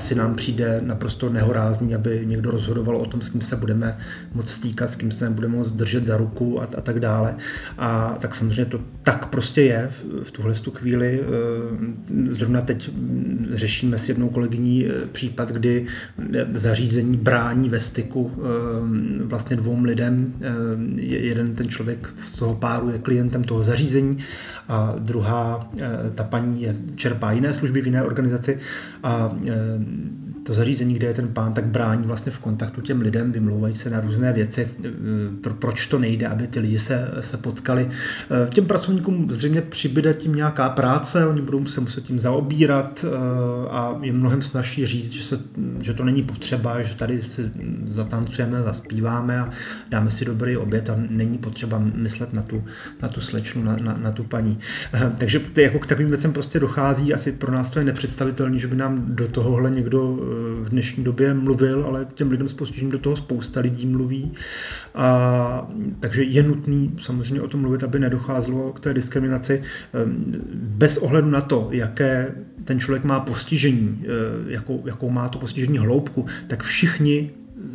Asi 0.01 0.15
nám 0.15 0.35
přijde 0.35 0.81
naprosto 0.85 1.29
nehorázný, 1.29 1.95
aby 1.95 2.23
někdo 2.25 2.51
rozhodoval 2.51 2.97
o 2.97 3.07
tom, 3.07 3.21
s 3.21 3.29
kým 3.29 3.41
se 3.41 3.57
budeme 3.57 3.99
moc 4.35 4.51
stýkat, 4.51 4.91
s 4.91 4.97
kým 4.97 5.13
se 5.13 5.31
budeme 5.31 5.57
moc 5.57 5.71
držet 5.71 6.05
za 6.05 6.17
ruku 6.17 6.63
a, 6.63 6.65
a 6.65 6.81
tak 6.81 7.01
dále. 7.01 7.37
A 7.79 8.17
tak 8.21 8.35
samozřejmě 8.35 8.65
to 8.65 8.81
tak 9.03 9.27
prostě 9.27 9.63
je 9.63 9.91
v, 9.93 10.25
v 10.25 10.31
tuhle 10.31 10.55
tu 10.55 10.71
chvíli. 10.71 11.21
Eh, 11.21 11.27
zrovna 12.33 12.61
teď 12.61 12.91
řešíme 13.51 13.99
s 13.99 14.09
jednou 14.09 14.29
kolegyní 14.29 14.87
eh, 14.87 15.07
případ, 15.13 15.53
kdy 15.53 15.87
zařízení 16.53 17.17
brání 17.17 17.69
ve 17.69 17.81
styku 17.81 18.33
eh, 18.33 18.41
vlastně 19.25 19.57
dvou 19.57 19.83
lidem. 19.85 20.33
Jeden 20.97 21.55
ten 21.55 21.69
člověk 21.69 22.09
z 22.25 22.31
toho 22.31 22.55
páru 22.55 22.91
je 22.91 22.99
klientem 22.99 23.45
toho 23.45 23.65
zařízení 23.65 24.19
a 24.69 24.95
druhá, 24.99 25.71
ta 26.15 26.25
paní 26.25 26.63
je, 26.63 26.77
čerpá 26.97 27.33
jiné 27.33 27.55
služby 27.55 27.81
v 27.81 27.87
jiné 27.87 28.03
organizaci 28.03 28.61
a 29.03 29.29
to 30.51 30.55
zařízení, 30.55 30.95
kde 30.95 31.07
je 31.07 31.15
ten 31.15 31.29
pán, 31.29 31.53
tak 31.53 31.67
brání 31.67 32.07
vlastně 32.07 32.33
v 32.33 32.39
kontaktu 32.39 32.81
těm 32.81 33.01
lidem, 33.01 33.33
vymlouvají 33.33 33.75
se 33.75 33.91
na 33.91 34.01
různé 34.01 34.33
věci, 34.33 34.69
pro, 35.41 35.55
proč 35.55 35.87
to 35.87 35.99
nejde, 35.99 36.27
aby 36.27 36.47
ty 36.47 36.61
lidi 36.61 36.79
se, 36.79 37.11
se 37.21 37.37
potkali. 37.37 37.91
Těm 38.49 38.67
pracovníkům 38.67 39.31
zřejmě 39.31 39.63
přibyde 39.63 40.15
tím 40.15 40.35
nějaká 40.35 40.69
práce, 40.71 41.27
oni 41.27 41.41
budou 41.41 41.67
se 41.67 41.81
muset 41.81 42.05
tím 42.05 42.21
zaobírat 42.21 43.05
a 43.71 43.99
je 44.03 44.13
mnohem 44.13 44.43
snažší 44.43 44.87
říct, 44.87 45.13
že, 45.13 45.23
se, 45.23 45.39
že 45.81 45.95
to 45.95 46.05
není 46.05 46.23
potřeba, 46.23 46.83
že 46.83 46.95
tady 46.95 47.23
si 47.23 47.51
zatancujeme, 47.91 48.63
zaspíváme 48.63 49.41
a 49.41 49.51
dáme 49.91 50.11
si 50.11 50.25
dobrý 50.25 50.57
oběd 50.57 50.91
a 50.91 50.99
není 51.11 51.39
potřeba 51.39 51.79
myslet 51.95 52.33
na 52.33 52.43
tu, 52.43 52.65
na 53.03 53.09
tu 53.09 53.21
slečnu, 53.21 53.65
na, 53.65 53.77
na, 53.83 53.99
na 54.03 54.11
tu 54.11 54.25
paní. 54.25 54.59
Takže 55.19 55.41
jako 55.57 55.79
k 55.79 55.87
takovým 55.87 56.09
věcem 56.09 56.33
prostě 56.33 56.61
dochází, 56.61 57.15
asi 57.15 57.33
pro 57.33 57.53
nás 57.53 57.71
to 57.71 57.79
je 57.79 57.85
nepředstavitelné, 57.85 58.59
že 58.59 58.69
by 58.69 58.77
nám 58.77 59.05
do 59.07 59.29
tohohle 59.29 59.71
někdo 59.71 60.19
v 60.63 60.69
dnešní 60.69 61.05
době 61.05 61.35
mluvil, 61.35 61.85
ale 61.85 62.07
těm 62.15 62.31
lidem 62.31 62.49
s 62.49 62.53
postižením 62.53 62.91
do 62.91 62.99
toho 62.99 63.17
spousta 63.17 63.61
lidí 63.61 63.87
mluví. 63.87 64.33
A, 64.95 65.71
takže 66.01 66.23
je 66.23 66.43
nutný 66.43 66.97
samozřejmě 67.03 67.43
o 67.43 67.49
tom 67.49 67.61
mluvit, 67.61 67.85
aby 67.85 67.99
nedocházelo 67.99 68.73
k 68.73 68.81
té 68.81 68.95
diskriminaci 68.95 69.63
ehm, 69.93 70.25
bez 70.55 70.97
ohledu 70.97 71.31
na 71.31 71.41
to, 71.41 71.69
jaké 71.71 72.35
ten 72.65 72.81
člověk 72.81 73.05
má 73.05 73.21
postižení, 73.21 74.05
eh, 74.05 74.09
jakou, 74.53 74.83
jakou 74.87 75.11
má 75.11 75.29
to 75.29 75.39
postižení 75.39 75.79
hloubku, 75.79 76.27
tak 76.47 76.63
všichni 76.63 77.31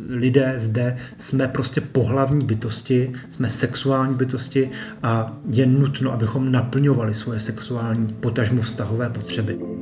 lidé 0.08 0.54
zde 0.56 0.96
jsme 1.18 1.48
prostě 1.48 1.80
pohlavní 1.80 2.44
bytosti, 2.44 3.12
jsme 3.30 3.50
sexuální 3.50 4.14
bytosti 4.14 4.70
a 5.02 5.38
je 5.50 5.66
nutno, 5.66 6.12
abychom 6.12 6.52
naplňovali 6.52 7.14
svoje 7.14 7.40
sexuální 7.40 8.16
potažmo 8.20 8.62
vztahové 8.62 9.10
potřeby. 9.10 9.75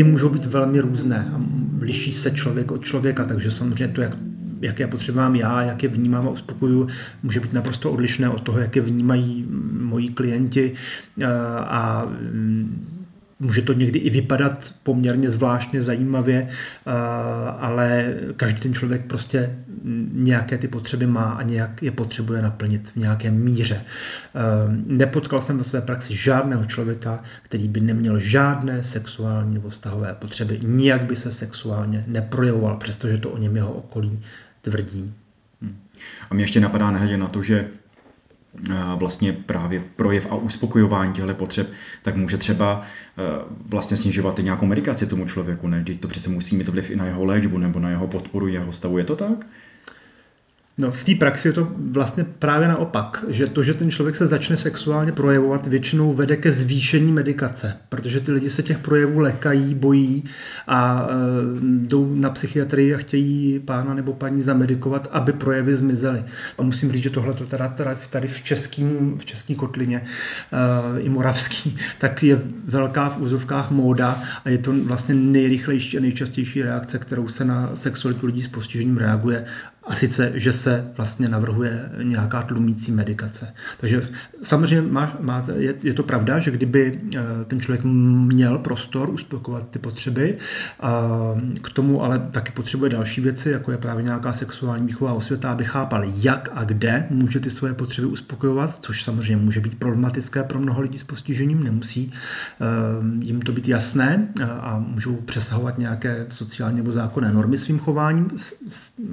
Ty 0.00 0.04
můžou 0.04 0.28
být 0.28 0.46
velmi 0.46 0.80
různé 0.80 1.30
a 1.34 1.40
liší 1.80 2.14
se 2.14 2.30
člověk 2.30 2.72
od 2.72 2.84
člověka, 2.84 3.24
takže 3.24 3.50
samozřejmě 3.50 3.88
to, 3.88 4.00
jak 4.00 4.16
jak 4.60 4.80
je 4.80 4.86
potřebám 4.86 5.36
já, 5.36 5.62
jak 5.62 5.82
je 5.82 5.88
vnímám 5.88 6.28
a 6.28 6.30
uspokoju, 6.30 6.88
může 7.22 7.40
být 7.40 7.52
naprosto 7.52 7.90
odlišné 7.90 8.28
od 8.28 8.42
toho, 8.42 8.58
jak 8.58 8.76
je 8.76 8.82
vnímají 8.82 9.46
moji 9.80 10.08
klienti. 10.08 10.72
A 11.60 12.08
Může 13.40 13.62
to 13.62 13.72
někdy 13.72 13.98
i 13.98 14.10
vypadat 14.10 14.74
poměrně 14.82 15.30
zvláštně 15.30 15.82
zajímavě, 15.82 16.48
ale 17.58 18.14
každý 18.36 18.60
ten 18.60 18.74
člověk 18.74 19.06
prostě 19.06 19.56
nějaké 20.12 20.58
ty 20.58 20.68
potřeby 20.68 21.06
má 21.06 21.24
a 21.32 21.42
nějak 21.42 21.82
je 21.82 21.90
potřebuje 21.90 22.42
naplnit 22.42 22.90
v 22.90 22.96
nějaké 22.96 23.30
míře. 23.30 23.84
Nepotkal 24.86 25.40
jsem 25.40 25.58
ve 25.58 25.64
své 25.64 25.80
praxi 25.80 26.16
žádného 26.16 26.64
člověka, 26.64 27.22
který 27.42 27.68
by 27.68 27.80
neměl 27.80 28.18
žádné 28.18 28.82
sexuální 28.82 29.54
nebo 29.54 29.68
vztahové 29.68 30.14
potřeby. 30.14 30.60
Nijak 30.62 31.02
by 31.02 31.16
se 31.16 31.32
sexuálně 31.32 32.04
neprojevoval, 32.06 32.76
přestože 32.76 33.18
to 33.18 33.30
o 33.30 33.38
něm 33.38 33.56
jeho 33.56 33.72
okolí 33.72 34.22
tvrdí. 34.62 35.14
Hmm. 35.62 35.76
A 36.30 36.34
mě 36.34 36.44
ještě 36.44 36.60
napadá 36.60 36.90
nehledě 36.90 37.16
na 37.16 37.28
to, 37.28 37.42
že 37.42 37.68
vlastně 38.96 39.32
právě 39.32 39.82
projev 39.96 40.26
a 40.30 40.34
uspokojování 40.34 41.12
těchto 41.12 41.34
potřeb, 41.34 41.70
tak 42.02 42.16
může 42.16 42.38
třeba 42.38 42.82
vlastně 43.66 43.96
snižovat 43.96 44.38
i 44.38 44.42
nějakou 44.42 44.66
medikaci 44.66 45.06
tomu 45.06 45.26
člověku, 45.26 45.68
ne? 45.68 45.84
to 46.00 46.08
přece 46.08 46.30
musí 46.30 46.56
mít 46.56 46.68
vliv 46.68 46.90
i 46.90 46.96
na 46.96 47.06
jeho 47.06 47.24
léčbu 47.24 47.58
nebo 47.58 47.80
na 47.80 47.90
jeho 47.90 48.06
podporu 48.06 48.46
jeho 48.48 48.72
stavu. 48.72 48.98
Je 48.98 49.04
to 49.04 49.16
tak? 49.16 49.46
No, 50.80 50.90
v 50.90 51.04
té 51.04 51.14
praxi 51.14 51.48
je 51.48 51.52
to 51.52 51.68
vlastně 51.90 52.24
právě 52.38 52.68
naopak, 52.68 53.24
že 53.28 53.46
to, 53.46 53.62
že 53.62 53.74
ten 53.74 53.90
člověk 53.90 54.16
se 54.16 54.26
začne 54.26 54.56
sexuálně 54.56 55.12
projevovat, 55.12 55.66
většinou 55.66 56.12
vede 56.12 56.36
ke 56.36 56.52
zvýšení 56.52 57.12
medikace, 57.12 57.76
protože 57.88 58.20
ty 58.20 58.32
lidi 58.32 58.50
se 58.50 58.62
těch 58.62 58.78
projevů 58.78 59.20
lekají, 59.20 59.74
bojí 59.74 60.24
a 60.66 61.08
e, 61.08 61.14
jdou 61.60 62.14
na 62.14 62.30
psychiatrii 62.30 62.94
a 62.94 62.98
chtějí 62.98 63.58
pána 63.58 63.94
nebo 63.94 64.12
paní 64.12 64.42
zamedikovat, 64.42 65.08
aby 65.12 65.32
projevy 65.32 65.76
zmizely. 65.76 66.24
A 66.58 66.62
musím 66.62 66.92
říct, 66.92 67.02
že 67.02 67.10
tohle 67.10 67.34
to 67.34 67.46
teda, 67.46 67.68
teda 67.68 67.96
tady 68.10 68.28
v 68.28 68.42
českým, 68.42 69.18
v 69.18 69.24
český 69.24 69.54
kotlině 69.54 69.96
e, 69.96 71.00
i 71.00 71.08
moravský, 71.08 71.76
tak 71.98 72.22
je 72.22 72.40
velká 72.64 73.08
v 73.08 73.20
úzovkách 73.20 73.70
móda 73.70 74.22
a 74.44 74.48
je 74.48 74.58
to 74.58 74.72
vlastně 74.72 75.14
nejrychlejší 75.14 75.98
a 75.98 76.00
nejčastější 76.00 76.62
reakce, 76.62 76.98
kterou 76.98 77.28
se 77.28 77.44
na 77.44 77.70
sexualitu 77.76 78.26
lidí 78.26 78.42
s 78.42 78.48
postižením 78.48 78.96
reaguje 78.96 79.44
a 79.84 79.94
sice, 79.94 80.32
že 80.34 80.52
se 80.52 80.92
vlastně 80.96 81.28
navrhuje 81.28 81.90
nějaká 82.02 82.42
tlumící 82.42 82.92
medikace. 82.92 83.54
Takže 83.78 84.08
samozřejmě 84.42 84.92
má, 84.92 85.16
má, 85.20 85.44
je, 85.56 85.74
je 85.82 85.94
to 85.94 86.02
pravda, 86.02 86.38
že 86.38 86.50
kdyby 86.50 87.00
eh, 87.16 87.20
ten 87.44 87.60
člověk 87.60 87.84
měl 87.84 88.58
prostor 88.58 89.10
uspokovat 89.10 89.70
ty 89.70 89.78
potřeby, 89.78 90.38
a 90.80 91.10
k 91.62 91.70
tomu 91.70 92.02
ale 92.02 92.18
taky 92.18 92.52
potřebuje 92.52 92.90
další 92.90 93.20
věci, 93.20 93.50
jako 93.50 93.72
je 93.72 93.78
právě 93.78 94.04
nějaká 94.04 94.32
sexuální 94.32 94.86
výchova 94.86 95.12
osvěta, 95.12 95.52
aby 95.52 95.64
chápal, 95.64 96.02
jak 96.04 96.48
a 96.54 96.64
kde 96.64 97.06
může 97.10 97.40
ty 97.40 97.50
svoje 97.50 97.74
potřeby 97.74 98.08
uspokojovat, 98.08 98.84
což 98.84 99.04
samozřejmě 99.04 99.36
může 99.36 99.60
být 99.60 99.78
problematické 99.78 100.44
pro 100.44 100.58
mnoho 100.58 100.80
lidí 100.80 100.98
s 100.98 101.04
postižením, 101.04 101.64
nemusí 101.64 102.12
eh, 102.12 102.64
jim 103.24 103.40
to 103.40 103.52
být 103.52 103.68
jasné 103.68 104.28
a 104.44 104.78
můžou 104.78 105.16
přesahovat 105.16 105.78
nějaké 105.78 106.26
sociální 106.30 106.76
nebo 106.76 106.92
zákonné 106.92 107.32
normy 107.32 107.58
svým 107.58 107.78
chováním. 107.78 108.30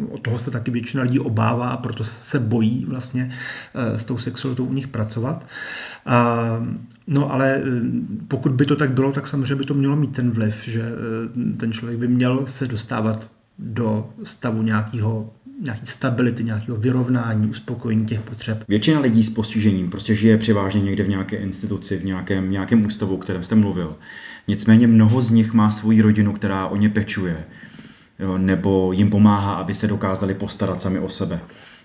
Od 0.09 0.21
toho 0.21 0.39
se 0.39 0.51
taky 0.57 0.71
většina 0.71 1.03
lidí 1.03 1.19
obává 1.19 1.69
a 1.69 1.77
proto 1.77 2.03
se 2.03 2.39
bojí 2.39 2.85
vlastně 2.87 3.31
eh, 3.75 3.99
s 3.99 4.05
tou 4.05 4.17
sexualitou 4.17 4.65
u 4.65 4.73
nich 4.73 4.87
pracovat. 4.87 5.45
No 7.07 7.31
ale 7.33 7.55
eh, 7.55 7.63
pokud 8.27 8.51
by 8.51 8.65
to 8.65 8.75
tak 8.75 8.91
bylo, 8.91 9.11
tak 9.11 9.27
samozřejmě 9.27 9.55
by 9.55 9.65
to 9.65 9.73
mělo 9.73 9.95
mít 9.95 10.15
ten 10.15 10.31
vliv, 10.31 10.63
že 10.67 10.81
eh, 10.81 11.53
ten 11.57 11.73
člověk 11.73 11.99
by 11.99 12.07
měl 12.07 12.47
se 12.47 12.67
dostávat 12.67 13.29
do 13.59 14.09
stavu 14.23 14.61
nějakého 14.61 15.33
nějaký 15.61 15.85
stability, 15.85 16.43
nějakého 16.43 16.77
vyrovnání, 16.77 17.49
uspokojení 17.49 18.05
těch 18.05 18.21
potřeb. 18.21 18.63
Většina 18.67 18.99
lidí 18.99 19.23
s 19.23 19.29
postižením 19.29 19.89
prostě 19.89 20.15
žije 20.15 20.37
převážně 20.37 20.81
někde 20.81 21.03
v 21.03 21.09
nějaké 21.09 21.37
instituci, 21.37 21.97
v 21.97 22.05
nějakém, 22.05 22.51
nějakém 22.51 22.85
ústavu, 22.85 23.15
o 23.15 23.17
kterém 23.17 23.43
jste 23.43 23.55
mluvil. 23.55 23.95
Nicméně 24.47 24.87
mnoho 24.87 25.21
z 25.21 25.31
nich 25.31 25.53
má 25.53 25.71
svoji 25.71 26.01
rodinu, 26.01 26.33
která 26.33 26.67
o 26.67 26.75
ně 26.75 26.89
pečuje, 26.89 27.45
nebo 28.37 28.91
jim 28.91 29.09
pomáhá, 29.09 29.53
aby 29.53 29.73
se 29.73 29.87
dokázali 29.87 30.33
postarat 30.33 30.81
sami 30.81 30.99
o 30.99 31.09
sebe. 31.09 31.39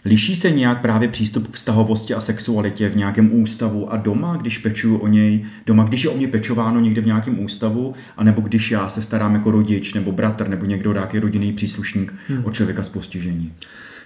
Liší 0.04 0.36
se 0.36 0.50
nějak 0.50 0.80
právě 0.80 1.08
přístup 1.08 1.48
k 1.48 1.54
vztahovosti 1.54 2.14
a 2.14 2.20
sexualitě 2.20 2.88
v 2.88 2.96
nějakém 2.96 3.34
ústavu 3.34 3.92
a 3.92 3.96
doma, 3.96 4.36
když 4.36 4.58
pečuju 4.58 4.98
o 4.98 5.06
něj, 5.06 5.44
doma, 5.66 5.84
když 5.84 6.04
je 6.04 6.10
o 6.10 6.16
mě 6.16 6.28
pečováno 6.28 6.80
někde 6.80 7.00
v 7.00 7.06
nějakém 7.06 7.44
ústavu, 7.44 7.94
anebo 8.16 8.40
když 8.40 8.70
já 8.70 8.88
se 8.88 9.02
starám 9.02 9.34
jako 9.34 9.50
rodič, 9.50 9.94
nebo 9.94 10.12
bratr, 10.12 10.48
nebo 10.48 10.66
někdo 10.66 10.92
nějaký 10.92 11.18
rodinný 11.18 11.52
příslušník 11.52 12.14
hmm. 12.28 12.44
o 12.44 12.50
člověka 12.50 12.82
s 12.82 12.88
postižením. 12.88 13.52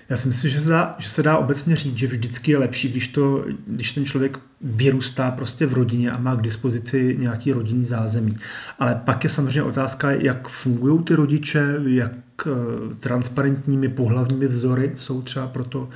Já 0.08 0.16
si 0.16 0.28
myslím, 0.28 0.50
že 0.50 0.60
se, 0.60 0.68
dá, 0.68 0.96
že 0.98 1.08
se 1.08 1.22
dá 1.22 1.38
obecně 1.38 1.76
říct, 1.76 1.98
že 1.98 2.06
vždycky 2.06 2.50
je 2.50 2.58
lepší, 2.58 2.88
když, 2.88 3.08
to, 3.08 3.44
když 3.66 3.92
ten 3.92 4.06
člověk 4.06 4.38
vyrůstá 4.60 5.30
prostě 5.30 5.66
v 5.66 5.72
rodině 5.72 6.10
a 6.10 6.18
má 6.18 6.36
k 6.36 6.42
dispozici 6.42 7.16
nějaký 7.18 7.52
rodinný 7.52 7.84
zázemí. 7.84 8.36
Ale 8.78 9.02
pak 9.04 9.25
je 9.25 9.30
samozřejmě 9.30 9.62
otázka, 9.62 10.10
jak 10.10 10.48
fungují 10.48 11.02
ty 11.02 11.14
rodiče, 11.14 11.76
jak 11.86 12.12
Eh, 12.47 12.95
transparentními 13.00 13.88
pohlavními 13.88 14.49
vzory 14.49 14.93
jsou 14.99 15.23
třeba 15.23 15.47
pro 15.47 15.64
to, 15.64 15.88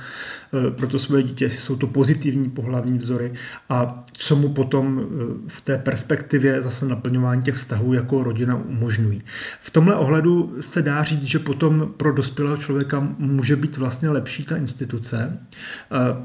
eh, 0.53 0.71
pro 0.71 0.87
to 0.87 0.99
svoje 0.99 1.23
dítě, 1.23 1.49
jsou 1.49 1.75
to 1.75 1.87
pozitivní 1.87 2.49
pohlavní 2.49 2.97
vzory 2.97 3.33
a 3.69 4.05
co 4.13 4.35
mu 4.35 4.49
potom 4.49 5.01
eh, 5.01 5.05
v 5.47 5.61
té 5.61 5.77
perspektivě 5.77 6.61
zase 6.61 6.85
naplňování 6.85 7.41
těch 7.41 7.55
vztahů 7.55 7.93
jako 7.93 8.23
rodina 8.23 8.55
umožňují. 8.55 9.21
V 9.61 9.71
tomhle 9.71 9.95
ohledu 9.95 10.57
se 10.61 10.81
dá 10.81 11.03
říct, 11.03 11.23
že 11.23 11.39
potom 11.39 11.93
pro 11.97 12.13
dospělého 12.13 12.57
člověka 12.57 12.99
může 13.17 13.55
být 13.55 13.77
vlastně 13.77 14.09
lepší 14.09 14.45
ta 14.45 14.57
instituce, 14.57 15.39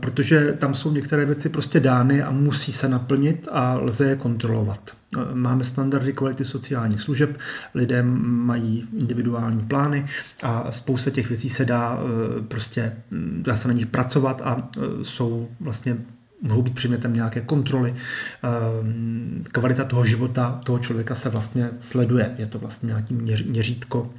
protože 0.00 0.52
tam 0.52 0.75
jsou 0.75 0.92
některé 0.92 1.25
věci 1.25 1.49
prostě 1.49 1.80
dány 1.80 2.23
a 2.23 2.30
musí 2.30 2.73
se 2.73 2.88
naplnit 2.88 3.49
a 3.52 3.75
lze 3.75 4.06
je 4.06 4.16
kontrolovat. 4.16 4.96
Máme 5.34 5.64
standardy 5.64 6.12
kvality 6.12 6.44
sociálních 6.44 7.02
služeb, 7.02 7.38
lidé 7.75 8.02
mají 8.02 8.88
individuální 8.92 9.62
plány 9.62 10.06
a 10.42 10.72
spousta 10.72 11.10
těch 11.10 11.28
věcí 11.28 11.50
se 11.50 11.64
dá 11.64 11.98
eh, 11.98 12.42
prostě, 12.42 12.92
hm, 13.10 13.42
dá 13.46 13.56
se 13.56 13.68
na 13.68 13.75
nich 13.75 13.86
pracovat 13.86 14.40
a 14.44 14.70
eh, 14.76 14.80
jsou 15.04 15.48
vlastně 15.60 15.96
mohou 16.42 16.62
být 16.62 16.75
předmětem 16.75 17.14
nějaké 17.14 17.40
kontroly. 17.40 17.94
Ehm, 18.42 19.44
kvalita 19.52 19.84
toho 19.84 20.04
života 20.04 20.60
toho 20.64 20.78
člověka 20.78 21.14
se 21.14 21.28
vlastně 21.28 21.70
sleduje. 21.80 22.34
Je 22.38 22.46
to 22.46 22.58
vlastně 22.58 22.86
nějaký 22.86 23.14
měřítko 23.46 24.10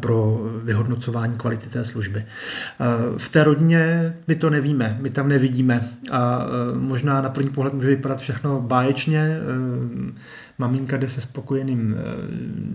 pro 0.00 0.40
vyhodnocování 0.62 1.36
kvality 1.36 1.68
té 1.68 1.84
služby. 1.84 2.24
Eh, 2.24 2.84
v 3.18 3.28
té 3.28 3.44
rodině 3.44 4.14
my 4.26 4.36
to 4.36 4.50
nevíme, 4.50 4.98
my 5.00 5.10
tam 5.10 5.28
nevidíme 5.28 5.88
a 6.10 6.46
eh, 6.46 6.78
možná 6.78 7.20
na 7.20 7.28
první 7.28 7.50
pohled 7.50 7.74
může 7.74 7.88
vypadat 7.88 8.20
všechno 8.20 8.60
báječně. 8.60 9.38
Maminka 10.58 10.96
jde 10.96 11.08
se 11.08 11.20
spokojeným 11.20 11.96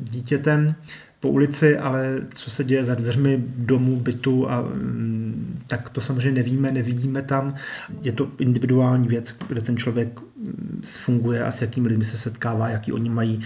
dítětem, 0.04 0.76
po 1.24 1.30
ulici, 1.30 1.78
ale 1.78 2.22
co 2.34 2.50
se 2.50 2.64
děje 2.64 2.84
za 2.84 2.96
dveřmi 2.96 3.44
domů, 3.48 3.96
bytu, 3.96 4.52
a, 4.52 4.62
mm, 4.62 5.64
tak 5.68 5.90
to 5.90 6.02
samozřejmě 6.02 6.32
nevíme, 6.32 6.72
nevidíme 6.72 7.22
tam. 7.22 7.56
Je 8.02 8.12
to 8.12 8.32
individuální 8.40 9.08
věc, 9.08 9.36
kde 9.48 9.62
ten 9.62 9.78
člověk 9.78 10.20
mm, 10.20 10.82
funguje 10.86 11.44
a 11.44 11.52
s 11.52 11.62
jakými 11.62 11.88
lidmi 11.88 12.06
se 12.06 12.18
setkává, 12.18 12.70
jaký 12.70 12.92
oni 12.92 13.10
mají 13.10 13.42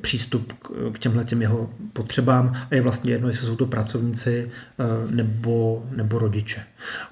přístup 0.00 0.52
k 0.92 0.98
těmhle 0.98 1.24
těm 1.24 1.42
jeho 1.42 1.70
potřebám 1.92 2.52
a 2.70 2.74
je 2.74 2.80
vlastně 2.82 3.12
jedno, 3.12 3.28
jestli 3.28 3.46
jsou 3.46 3.56
to 3.56 3.66
pracovníci 3.66 4.50
e, 4.50 5.14
nebo, 5.14 5.86
nebo 5.96 6.18
rodiče. 6.18 6.62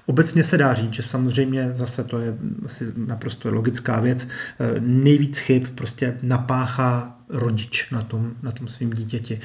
Obecně 0.05 0.43
se 0.43 0.57
dá 0.57 0.73
říct, 0.73 0.93
že 0.93 1.03
samozřejmě 1.03 1.71
zase 1.75 2.03
to 2.03 2.19
je 2.19 2.37
asi 2.65 2.93
naprosto 2.95 3.51
logická 3.51 3.99
věc, 3.99 4.27
e, 4.59 4.79
nejvíc 4.79 5.37
chyb 5.37 5.63
prostě 5.75 6.17
napáchá 6.21 7.18
rodič 7.29 7.91
na 7.91 8.01
tom, 8.01 8.31
na 8.43 8.51
tom 8.51 8.67
svým 8.67 8.89
dítěti. 8.89 9.41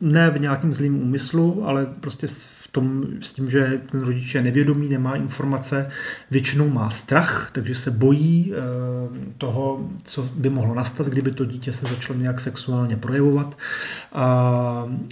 Ne 0.00 0.30
v 0.30 0.40
nějakém 0.40 0.74
zlým 0.74 1.02
úmyslu, 1.02 1.66
ale 1.66 1.86
prostě 1.86 2.26
v 2.26 2.68
tom, 2.72 3.06
s 3.20 3.32
tím, 3.32 3.50
že 3.50 3.80
ten 3.90 4.00
rodič 4.00 4.34
je 4.34 4.42
nevědomý, 4.42 4.88
nemá 4.88 5.16
informace, 5.16 5.90
většinou 6.30 6.68
má 6.68 6.90
strach, 6.90 7.50
takže 7.52 7.74
se 7.74 7.90
bojí 7.90 8.52
eh, 8.52 8.58
toho, 9.38 9.90
co 10.04 10.22
by 10.22 10.50
mohlo 10.50 10.74
nastat, 10.74 11.06
kdyby 11.06 11.30
to 11.30 11.44
dítě 11.44 11.72
se 11.72 11.86
začalo 11.86 12.18
nějak 12.18 12.40
sexuálně 12.40 12.96
projevovat, 12.96 13.58
a, 14.12 14.26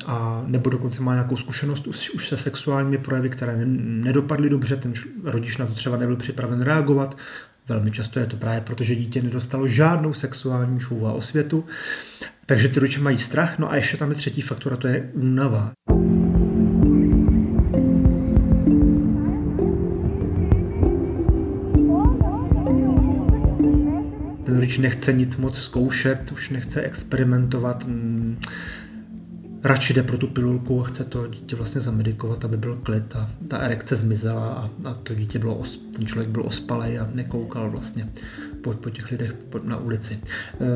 a 0.06 0.44
nebo 0.46 0.70
dokonce 0.70 1.02
má 1.02 1.12
nějakou 1.12 1.36
zkušenost 1.36 1.86
už, 1.86 2.10
už 2.10 2.28
se 2.28 2.36
sexuálními 2.36 2.98
projevy, 2.98 3.30
které 3.30 3.56
nedopadly 3.66 4.50
dobře, 4.50 4.76
ten 4.76 4.92
rodič 5.24 5.56
na 5.56 5.66
to 5.66 5.74
třeba 5.74 5.96
nebyl 5.96 6.16
připraven 6.16 6.62
reagovat, 6.62 7.16
Velmi 7.70 7.90
často 7.90 8.18
je 8.18 8.26
to 8.26 8.36
právě 8.36 8.60
proto, 8.60 8.84
že 8.84 8.94
dítě 8.96 9.22
nedostalo 9.22 9.68
žádnou 9.68 10.14
sexuální 10.14 10.78
výchovu 10.78 11.06
a 11.06 11.12
osvětu, 11.12 11.64
takže 12.46 12.68
ty 12.68 12.80
rodiče 12.80 13.00
mají 13.00 13.18
strach. 13.18 13.58
No 13.58 13.70
a 13.70 13.76
ještě 13.76 13.96
tam 13.96 14.10
je 14.10 14.16
třetí 14.16 14.40
faktor 14.40 14.72
a 14.72 14.76
to 14.76 14.88
je 14.88 15.10
únava. 15.14 15.72
Ten 24.44 24.54
rodič 24.54 24.78
nechce 24.78 25.12
nic 25.12 25.36
moc 25.36 25.58
zkoušet, 25.58 26.32
už 26.32 26.50
nechce 26.50 26.82
experimentovat, 26.82 27.86
radši 29.64 29.94
jde 29.94 30.02
pro 30.02 30.18
tu 30.18 30.26
pilulku 30.26 30.80
a 30.80 30.84
chce 30.84 31.04
to 31.04 31.26
dítě 31.26 31.56
vlastně 31.56 31.80
zamedikovat, 31.80 32.44
aby 32.44 32.56
byl 32.56 32.76
klid 32.76 33.16
a 33.16 33.30
ta 33.48 33.58
erekce 33.58 33.96
zmizela 33.96 34.52
a, 34.52 34.88
a 34.88 34.94
to 34.94 35.14
dítě 35.14 35.38
bylo, 35.38 35.54
os, 35.54 35.76
ten 35.96 36.06
člověk 36.06 36.28
byl 36.28 36.46
ospalej 36.46 36.98
a 36.98 37.08
nekoukal 37.14 37.70
vlastně 37.70 38.08
po, 38.60 38.74
po 38.74 38.90
těch 38.90 39.10
lidech 39.10 39.34
na 39.62 39.76
ulici. 39.76 40.18
Eh, 40.54 40.66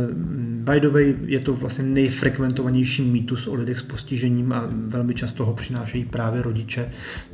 by 0.73 0.81
the 0.81 0.89
way, 0.89 1.17
je 1.27 1.41
to 1.41 1.55
vlastně 1.55 1.85
nejfrekventovanější 1.85 3.03
mýtus 3.03 3.47
o 3.47 3.55
lidech 3.55 3.79
s 3.79 3.83
postižením 3.83 4.53
a 4.53 4.69
velmi 4.71 5.15
často 5.15 5.45
ho 5.45 5.55
přinášejí 5.55 6.05
právě 6.05 6.43
rodiče. 6.43 6.91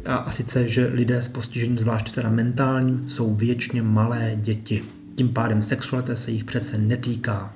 A, 0.06 0.16
a 0.16 0.30
sice, 0.30 0.68
že 0.68 0.86
lidé 0.86 1.22
s 1.22 1.28
postižením, 1.28 1.78
zvláště 1.78 2.12
teda 2.12 2.30
mentálním, 2.30 3.08
jsou 3.08 3.34
věčně 3.34 3.82
malé 3.82 4.32
děti. 4.36 4.82
Tím 5.14 5.28
pádem 5.28 5.62
sexualita 5.62 6.16
se 6.16 6.30
jich 6.30 6.44
přece 6.44 6.78
netýká. 6.78 7.54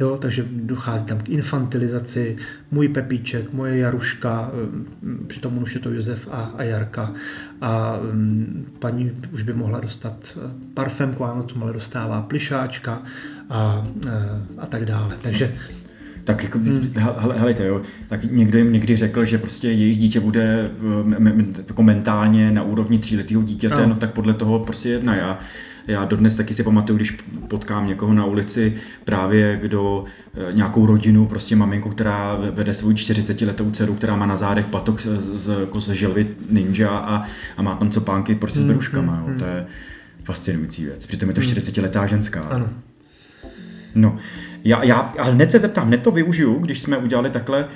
Jo, 0.00 0.18
takže 0.20 0.46
dochází 0.50 1.04
tam 1.04 1.18
k 1.18 1.28
infantilizaci, 1.28 2.36
můj 2.70 2.88
Pepíček, 2.88 3.52
moje 3.52 3.78
Jaruška, 3.78 4.50
eh, 4.52 5.26
přitom 5.26 5.58
už 5.58 5.74
je 5.74 5.80
to 5.80 5.90
Josef 5.90 6.28
a, 6.30 6.54
a 6.56 6.62
Jarka. 6.62 7.12
A 7.60 7.98
um, 7.98 8.66
paní 8.78 9.12
už 9.32 9.42
by 9.42 9.52
mohla 9.52 9.80
dostat 9.80 10.36
eh, 10.36 10.50
parfém 10.74 11.14
k 11.14 11.18
Vánocům, 11.18 11.62
ale 11.62 11.72
dostává 11.72 12.22
plišáčka 12.22 13.02
a, 13.50 13.88
eh, 14.06 14.10
a 14.58 14.66
tak 14.66 14.84
dále. 14.84 15.16
Takže 15.22 15.54
tak 16.24 16.42
jako, 16.42 16.58
hmm. 16.58 16.92
hele, 16.96 17.38
helejte, 17.38 17.66
jo, 17.66 17.80
tak 18.08 18.24
někdo 18.24 18.58
jim 18.58 18.72
někdy 18.72 18.96
řekl, 18.96 19.24
že 19.24 19.38
prostě 19.38 19.68
jejich 19.68 19.98
dítě 19.98 20.20
bude 20.20 20.70
jako 21.68 21.82
mentálně 21.82 22.50
na 22.50 22.62
úrovni 22.62 22.98
tříletého 22.98 23.42
dítěte, 23.42 23.76
no. 23.76 23.86
no 23.86 23.94
tak 23.94 24.12
podle 24.12 24.34
toho 24.34 24.58
prostě 24.58 24.88
jedna. 24.88 25.16
Já 25.16 25.38
já 25.86 26.04
dodnes 26.04 26.36
taky 26.36 26.54
si 26.54 26.62
pamatuju, 26.62 26.96
když 26.96 27.10
potkám 27.48 27.86
někoho 27.86 28.14
na 28.14 28.24
ulici, 28.24 28.76
právě 29.04 29.58
kdo 29.62 30.04
eh, 30.34 30.52
nějakou 30.52 30.86
rodinu, 30.86 31.26
prostě 31.26 31.56
maminku, 31.56 31.90
která 31.90 32.36
vede 32.50 32.74
svou 32.74 32.92
40 32.92 33.40
letou 33.40 33.70
dceru, 33.70 33.94
která 33.94 34.16
má 34.16 34.26
na 34.26 34.36
zádech 34.36 34.66
patok 34.66 35.00
z, 35.00 35.06
z, 35.44 35.60
jako 35.60 35.80
ze 35.80 35.94
želvy 35.94 36.28
ninja 36.50 36.88
a, 36.88 37.24
a 37.56 37.62
má 37.62 37.74
tam 37.74 37.90
copánky 37.90 38.34
prostě 38.34 38.58
s 38.58 38.62
hmm, 38.62 38.68
beruškama. 38.68 39.16
Mm, 39.16 39.32
mm, 39.32 39.38
To 39.38 39.44
je 39.44 39.66
fascinující 40.24 40.84
věc. 40.84 41.06
Přitom 41.06 41.28
je 41.28 41.34
to 41.34 41.42
40 41.42 41.96
hmm. 41.96 42.08
ženská. 42.08 42.40
Ano. 42.40 42.68
No, 43.94 44.16
já, 44.64 44.84
já 44.84 45.12
ale 45.18 45.32
hned 45.34 45.50
se 45.50 45.58
zeptám, 45.58 45.86
hned 45.86 46.02
to 46.02 46.10
využiju, 46.10 46.58
když 46.58 46.82
jsme 46.82 46.96
udělali 46.96 47.30
takhle 47.30 47.68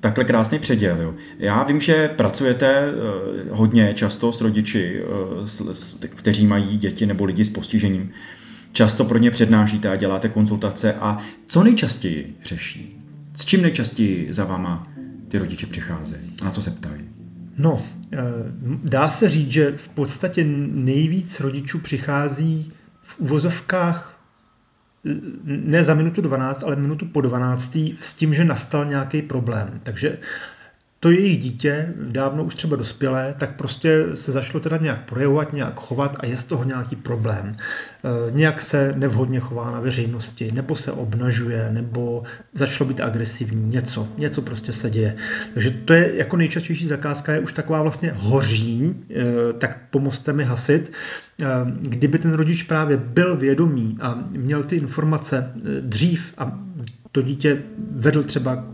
takhle 0.00 0.24
krásný 0.24 0.58
předěl. 0.58 1.00
Jo. 1.00 1.14
Já 1.38 1.62
vím, 1.62 1.80
že 1.80 2.08
pracujete 2.08 2.92
uh, 2.92 3.58
hodně 3.58 3.94
často 3.94 4.32
s 4.32 4.40
rodiči, 4.40 5.02
s, 5.44 5.96
kteří 6.08 6.46
mají 6.46 6.76
děti 6.76 7.06
nebo 7.06 7.24
lidi 7.24 7.44
s 7.44 7.50
postižením. 7.50 8.10
Často 8.72 9.04
pro 9.04 9.18
ně 9.18 9.30
přednášíte 9.30 9.88
a 9.88 9.96
děláte 9.96 10.28
konzultace 10.28 10.94
a 10.94 11.18
co 11.46 11.64
nejčastěji 11.64 12.36
řeší? 12.44 13.00
S 13.36 13.44
čím 13.44 13.62
nejčastěji 13.62 14.32
za 14.32 14.44
váma 14.44 14.88
ty 15.28 15.38
rodiče 15.38 15.66
přicházejí? 15.66 16.32
Na 16.44 16.50
co 16.50 16.62
se 16.62 16.70
ptají? 16.70 17.00
No, 17.58 17.82
eh, 18.12 18.18
dá 18.84 19.10
se 19.10 19.30
říct, 19.30 19.52
že 19.52 19.72
v 19.76 19.88
podstatě 19.88 20.44
nejvíc 20.72 21.40
rodičů 21.40 21.78
přichází 21.78 22.72
v 23.02 23.20
uvozovkách 23.20 24.15
ne 25.44 25.84
za 25.84 25.94
minutu 25.94 26.20
12, 26.20 26.62
ale 26.62 26.76
minutu 26.76 27.06
po 27.06 27.20
12 27.20 27.78
s 28.00 28.14
tím, 28.14 28.34
že 28.34 28.44
nastal 28.44 28.84
nějaký 28.84 29.22
problém. 29.22 29.80
Takže 29.82 30.18
to 31.00 31.10
jejich 31.10 31.42
dítě, 31.42 31.94
dávno 32.00 32.44
už 32.44 32.54
třeba 32.54 32.76
dospělé, 32.76 33.34
tak 33.38 33.56
prostě 33.56 34.04
se 34.14 34.32
zašlo 34.32 34.60
teda 34.60 34.76
nějak 34.76 35.04
projevovat, 35.04 35.52
nějak 35.52 35.80
chovat 35.80 36.16
a 36.20 36.26
je 36.26 36.36
z 36.36 36.44
toho 36.44 36.64
nějaký 36.64 36.96
problém. 36.96 37.56
E, 37.56 38.30
nějak 38.30 38.62
se 38.62 38.94
nevhodně 38.96 39.40
chová 39.40 39.70
na 39.70 39.80
veřejnosti, 39.80 40.52
nebo 40.52 40.76
se 40.76 40.92
obnažuje, 40.92 41.70
nebo 41.72 42.22
začalo 42.54 42.88
být 42.88 43.00
agresivní, 43.00 43.70
něco, 43.70 44.08
něco 44.18 44.42
prostě 44.42 44.72
se 44.72 44.90
děje. 44.90 45.16
Takže 45.54 45.70
to 45.70 45.92
je 45.92 46.16
jako 46.16 46.36
nejčastější 46.36 46.86
zakázka, 46.86 47.32
je 47.32 47.40
už 47.40 47.52
taková 47.52 47.82
vlastně 47.82 48.12
hoří, 48.16 48.94
e, 49.10 49.52
tak 49.52 49.78
pomozte 49.90 50.32
mi 50.32 50.44
hasit. 50.44 50.92
E, 51.40 51.46
kdyby 51.80 52.18
ten 52.18 52.32
rodič 52.32 52.62
právě 52.62 52.96
byl 52.96 53.36
vědomý 53.36 53.98
a 54.00 54.24
měl 54.30 54.62
ty 54.62 54.76
informace 54.76 55.52
dřív 55.80 56.34
a 56.38 56.66
to 57.16 57.22
dítě 57.22 57.62
vedl 57.90 58.22
třeba 58.22 58.64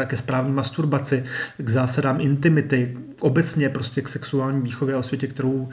eh, 0.00 0.06
ke 0.06 0.16
správné 0.16 0.52
masturbaci, 0.52 1.24
k 1.56 1.68
zásadám 1.68 2.20
intimity, 2.20 2.96
obecně 3.20 3.68
prostě 3.68 4.02
k 4.02 4.08
sexuální 4.08 4.62
výchově 4.62 4.94
a 4.94 4.98
osvětě, 4.98 5.26
kterou 5.26 5.68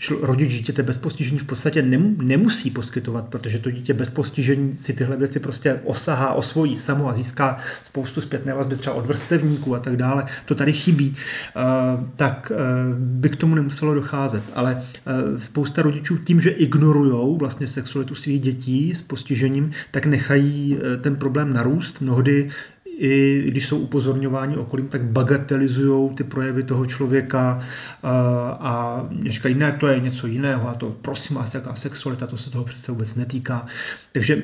čl- 0.00 0.18
rodič 0.22 0.52
dítěte 0.52 0.82
bez 0.82 0.98
postižení 0.98 1.38
v 1.38 1.44
podstatě 1.44 1.82
nemusí 2.22 2.70
poskytovat, 2.70 3.28
protože 3.28 3.58
to 3.58 3.70
dítě 3.70 3.94
bez 3.94 4.10
postižení 4.10 4.78
si 4.78 4.92
tyhle 4.92 5.16
věci 5.16 5.40
prostě 5.40 5.80
osahá, 5.84 6.32
osvojí 6.32 6.76
samo 6.76 7.08
a 7.08 7.12
získá 7.12 7.58
spoustu 7.84 8.20
zpětné 8.20 8.54
vazby 8.54 8.76
třeba 8.76 8.96
od 8.96 9.06
vrstevníků 9.06 9.74
a 9.74 9.78
tak 9.78 9.96
dále. 9.96 10.24
To 10.44 10.54
tady 10.54 10.72
chybí. 10.72 11.16
Uh, 11.56 12.04
tak 12.16 12.52
uh, 12.54 12.96
by 12.98 13.28
k 13.28 13.36
tomu 13.36 13.54
nemuselo 13.54 13.94
docházet. 13.94 14.42
Ale 14.54 14.74
uh, 14.74 15.38
spousta 15.38 15.82
rodičů 15.82 16.18
tím, 16.18 16.40
že 16.40 16.50
ignorují 16.50 17.38
vlastně 17.38 17.66
sexualitu 17.66 18.14
svých 18.14 18.40
dětí 18.40 18.94
s 18.94 19.02
postižením, 19.02 19.70
tak 19.90 20.06
nechají 20.06 20.78
ten 21.00 21.16
problém 21.16 21.52
narůst. 21.52 22.00
Mnohdy 22.00 22.48
i 23.00 23.44
když 23.46 23.66
jsou 23.66 23.78
upozorňováni 23.78 24.56
okolím, 24.56 24.88
tak 24.88 25.04
bagatelizují 25.04 26.10
ty 26.10 26.24
projevy 26.24 26.62
toho 26.62 26.86
člověka 26.86 27.60
a, 28.02 28.10
a 28.60 29.06
říkají, 29.26 29.54
ne, 29.54 29.76
to 29.80 29.86
je 29.86 30.00
něco 30.00 30.26
jiného 30.26 30.68
a 30.68 30.74
to 30.74 30.90
prosím 31.02 31.36
vás, 31.36 31.54
jaká 31.54 31.74
sexualita, 31.74 32.26
to 32.26 32.36
se 32.36 32.50
toho 32.50 32.64
přece 32.64 32.92
vůbec 32.92 33.14
netýká. 33.14 33.66
Takže 34.12 34.42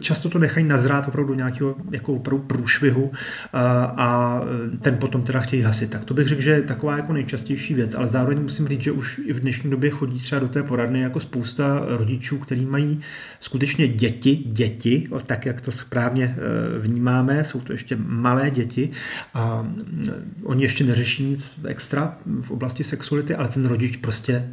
často 0.00 0.28
to 0.28 0.38
nechají 0.38 0.66
nazrát 0.66 1.08
opravdu 1.08 1.34
nějakého 1.34 1.74
jako 1.90 2.12
opravdu 2.12 2.44
průšvihu 2.46 3.12
a, 3.52 3.84
a 3.84 4.40
ten 4.80 4.96
potom 4.96 5.22
teda 5.22 5.40
chtějí 5.40 5.62
hasit. 5.62 5.90
Tak 5.90 6.04
to 6.04 6.14
bych 6.14 6.26
řekl, 6.26 6.42
že 6.42 6.50
je 6.50 6.62
taková 6.62 6.96
jako 6.96 7.12
nejčastější 7.12 7.74
věc, 7.74 7.94
ale 7.94 8.08
zároveň 8.08 8.42
musím 8.42 8.68
říct, 8.68 8.82
že 8.82 8.92
už 8.92 9.20
i 9.24 9.32
v 9.32 9.40
dnešní 9.40 9.70
době 9.70 9.90
chodí 9.90 10.18
třeba 10.18 10.38
do 10.38 10.48
té 10.48 10.62
poradny 10.62 11.00
jako 11.00 11.20
spousta 11.20 11.86
rodičů, 11.88 12.38
kteří 12.38 12.66
mají 12.66 13.00
skutečně 13.40 13.88
děti, 13.88 14.36
děti, 14.46 15.08
tak 15.26 15.46
jak 15.46 15.60
to 15.60 15.72
správně 15.72 16.24
e, 16.24 16.78
vnímáme, 16.78 17.44
jsou 17.44 17.60
to 17.60 17.72
ještě 17.72 17.85
ještě 17.86 17.96
malé 18.06 18.50
děti 18.50 18.90
a 19.34 19.62
mm, 19.62 20.42
oni 20.44 20.62
ještě 20.62 20.84
neřeší 20.84 21.24
nic 21.24 21.60
extra 21.66 22.18
v 22.42 22.50
oblasti 22.50 22.84
sexuality, 22.84 23.34
ale 23.34 23.48
ten 23.48 23.66
rodič 23.66 23.96
prostě 23.96 24.48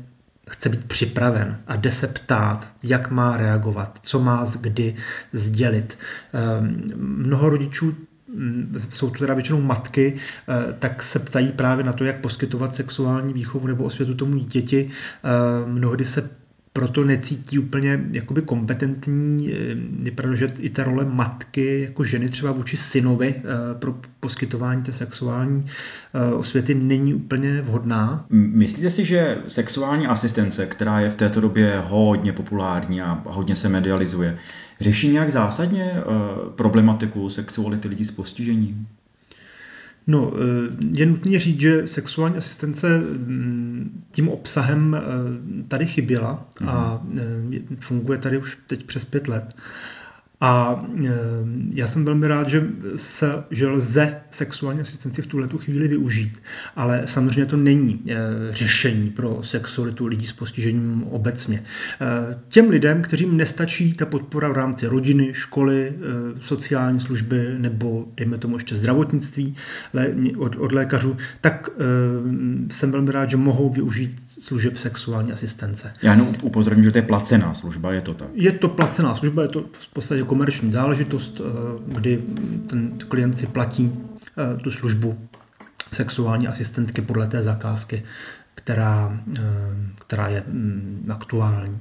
chce 0.50 0.70
být 0.70 0.86
připraven 0.86 1.60
a 1.68 1.76
jde 1.76 1.92
se 1.92 2.08
ptát, 2.08 2.76
jak 2.84 3.12
má 3.12 3.38
reagovat, 3.38 4.00
co 4.02 4.20
má 4.20 4.46
kdy 4.62 4.96
sdělit. 5.32 5.98
Ehm, 6.34 6.92
mnoho 6.98 7.50
rodičů 7.50 7.96
mm, 8.36 8.76
jsou 8.90 9.10
to 9.10 9.20
teda 9.20 9.34
většinou 9.34 9.62
matky, 9.62 10.14
eh, 10.16 10.74
tak 10.80 11.04
se 11.04 11.20
ptají 11.20 11.52
právě 11.52 11.86
na 11.86 11.94
to, 11.94 12.04
jak 12.04 12.22
poskytovat 12.22 12.76
sexuální 12.76 13.34
výchovu 13.34 13.68
nebo 13.68 13.84
osvětu 13.84 14.14
tomu 14.14 14.38
děti. 14.38 14.90
Ehm, 15.24 15.72
mnohdy 15.72 16.06
se 16.06 16.43
proto 16.74 17.04
necítí 17.04 17.60
úplně 17.60 18.06
jakoby 18.12 18.42
kompetentní. 18.42 19.54
Vypadá, 20.00 20.36
že 20.36 20.54
i 20.60 20.70
ta 20.70 20.84
role 20.84 21.06
matky 21.06 21.82
jako 21.82 22.04
ženy 22.04 22.30
třeba 22.30 22.52
vůči 22.52 22.78
synovi 22.78 23.36
eh, 23.38 23.44
pro 23.80 23.96
poskytování 24.20 24.84
té 24.84 24.92
sexuální 24.92 25.66
eh, 26.14 26.34
osvěty 26.34 26.76
není 26.76 27.14
úplně 27.14 27.62
vhodná. 27.62 28.26
Myslíte 28.30 28.90
si, 28.90 29.06
že 29.06 29.38
sexuální 29.48 30.08
asistence, 30.08 30.66
která 30.66 31.00
je 31.00 31.10
v 31.10 31.16
této 31.16 31.42
době 31.42 31.84
hodně 31.88 32.34
populární 32.34 33.02
a 33.02 33.24
hodně 33.26 33.56
se 33.56 33.70
medializuje, 33.70 34.38
řeší 34.82 35.10
nějak 35.10 35.32
zásadně 35.32 35.94
eh, 35.96 36.04
problematiku 36.56 37.30
sexuality 37.30 37.88
lidí 37.88 38.06
s 38.06 38.12
postižením? 38.12 38.88
No, 40.08 40.34
eh, 40.36 40.72
je 40.98 41.06
nutné 41.06 41.40
říct, 41.40 41.60
že 41.60 41.88
sexuální 41.88 42.38
asistence 42.38 43.00
mm, 43.00 44.04
tím 44.12 44.30
obsahem 44.30 44.96
eh, 44.96 45.02
tady 45.68 45.86
chyběla 45.86 46.48
a 46.68 47.02
mhm. 47.04 47.54
eh, 47.54 47.76
funguje 47.80 48.20
tady 48.20 48.38
už 48.38 48.58
teď 48.68 48.84
přes 48.84 49.06
pět 49.06 49.28
let. 49.28 49.56
A 50.44 50.86
e, 51.06 51.10
já 51.74 51.88
jsem 51.88 52.06
velmi 52.06 52.28
rád, 52.28 52.50
že, 52.50 52.68
se, 52.96 53.44
že 53.52 53.68
lze 53.68 54.22
sexuální 54.32 54.82
asistenci 54.82 55.22
v 55.22 55.28
tuhle 55.28 55.48
chvíli 55.58 55.88
využít. 55.88 56.42
Ale 56.76 57.02
samozřejmě 57.06 57.46
to 57.46 57.58
není 57.58 58.04
e, 58.10 58.16
řešení 58.50 59.10
pro 59.10 59.40
sexualitu 59.44 60.06
lidí 60.06 60.28
s 60.28 60.34
postižením 60.34 61.04
obecně. 61.04 61.64
E, 62.02 62.40
těm 62.50 62.70
lidem, 62.70 63.02
kterým 63.02 63.38
nestačí 63.38 63.94
ta 63.94 64.06
podpora 64.06 64.50
v 64.50 64.52
rámci 64.52 64.88
rodiny, 64.88 65.34
školy, 65.34 65.94
sociální 66.40 67.00
služby 67.00 67.56
nebo, 67.58 68.06
dejme 68.18 68.38
tomu, 68.38 68.56
ještě 68.56 68.76
zdravotnictví 68.76 69.56
od, 70.38 70.56
od 70.56 70.72
lékařů, 70.72 71.18
tak 71.42 71.70
jsem 72.72 72.92
velmi 72.92 73.12
rád, 73.12 73.30
že 73.30 73.38
mohou 73.38 73.70
využít 73.70 74.22
služeb 74.28 74.78
sexuální 74.78 75.32
asistence. 75.32 75.94
Já 76.02 76.12
jenom 76.12 76.34
upozorním, 76.42 76.84
že 76.84 76.92
to 76.92 76.98
je 76.98 77.02
placená 77.02 77.54
služba, 77.54 77.94
je 77.94 78.02
to 78.02 78.14
tak? 78.14 78.28
Je 78.34 78.52
to 78.52 78.70
placená 78.70 79.16
služba, 79.16 79.42
je 79.42 79.48
to 79.48 79.66
v 79.72 79.88
podstatě 79.94 80.24
komerční 80.34 80.72
záležitost, 80.72 81.42
eh, 81.42 81.44
kdy 81.86 82.24
ten 82.68 82.98
klient 83.08 83.38
si 83.38 83.48
platí 83.48 83.92
eh, 83.94 84.58
tu 84.58 84.72
službu 84.72 85.30
sexuální 85.92 86.48
asistentky 86.48 87.02
podle 87.02 87.28
té 87.28 87.44
zakázky, 87.44 88.04
která, 88.56 89.20
eh, 89.38 89.42
která 90.08 90.28
je 90.28 90.44
mm, 90.48 91.06
aktuální. 91.10 91.80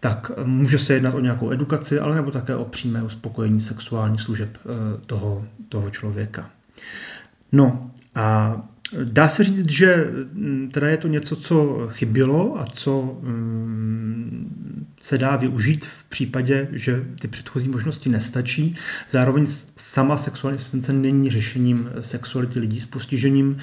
Tak 0.00 0.30
může 0.44 0.78
se 0.78 0.94
jednat 0.94 1.14
o 1.14 1.20
nějakou 1.20 1.50
edukaci, 1.50 2.00
ale 2.00 2.16
nebo 2.16 2.30
také 2.30 2.56
o 2.56 2.64
přímé 2.64 3.02
uspokojení 3.02 3.60
sexuálních 3.60 4.20
služeb 4.20 4.58
toho, 5.06 5.46
toho 5.68 5.90
člověka. 5.90 6.50
No 7.52 7.90
a 8.14 8.56
Dá 9.04 9.28
se 9.28 9.44
říct, 9.44 9.70
že 9.70 10.10
mm, 10.32 10.70
teda 10.72 10.88
je 10.88 10.96
to 10.96 11.08
něco, 11.08 11.36
co 11.36 11.88
chybělo 11.92 12.60
a 12.60 12.66
co 12.66 13.18
mm, 13.22 14.48
se 15.00 15.18
dá 15.18 15.36
využít 15.36 15.86
v 15.86 16.04
případě, 16.08 16.68
že 16.72 17.04
ty 17.20 17.28
předchozí 17.28 17.68
možnosti 17.68 18.10
nestačí. 18.10 18.76
Zároveň 19.08 19.46
sama 19.76 20.16
sexuální 20.16 20.58
asistence 20.58 20.92
není 20.92 21.30
řešením 21.30 21.90
sexuality 22.00 22.60
lidí 22.60 22.80
s 22.80 22.86
postižením 22.86 23.56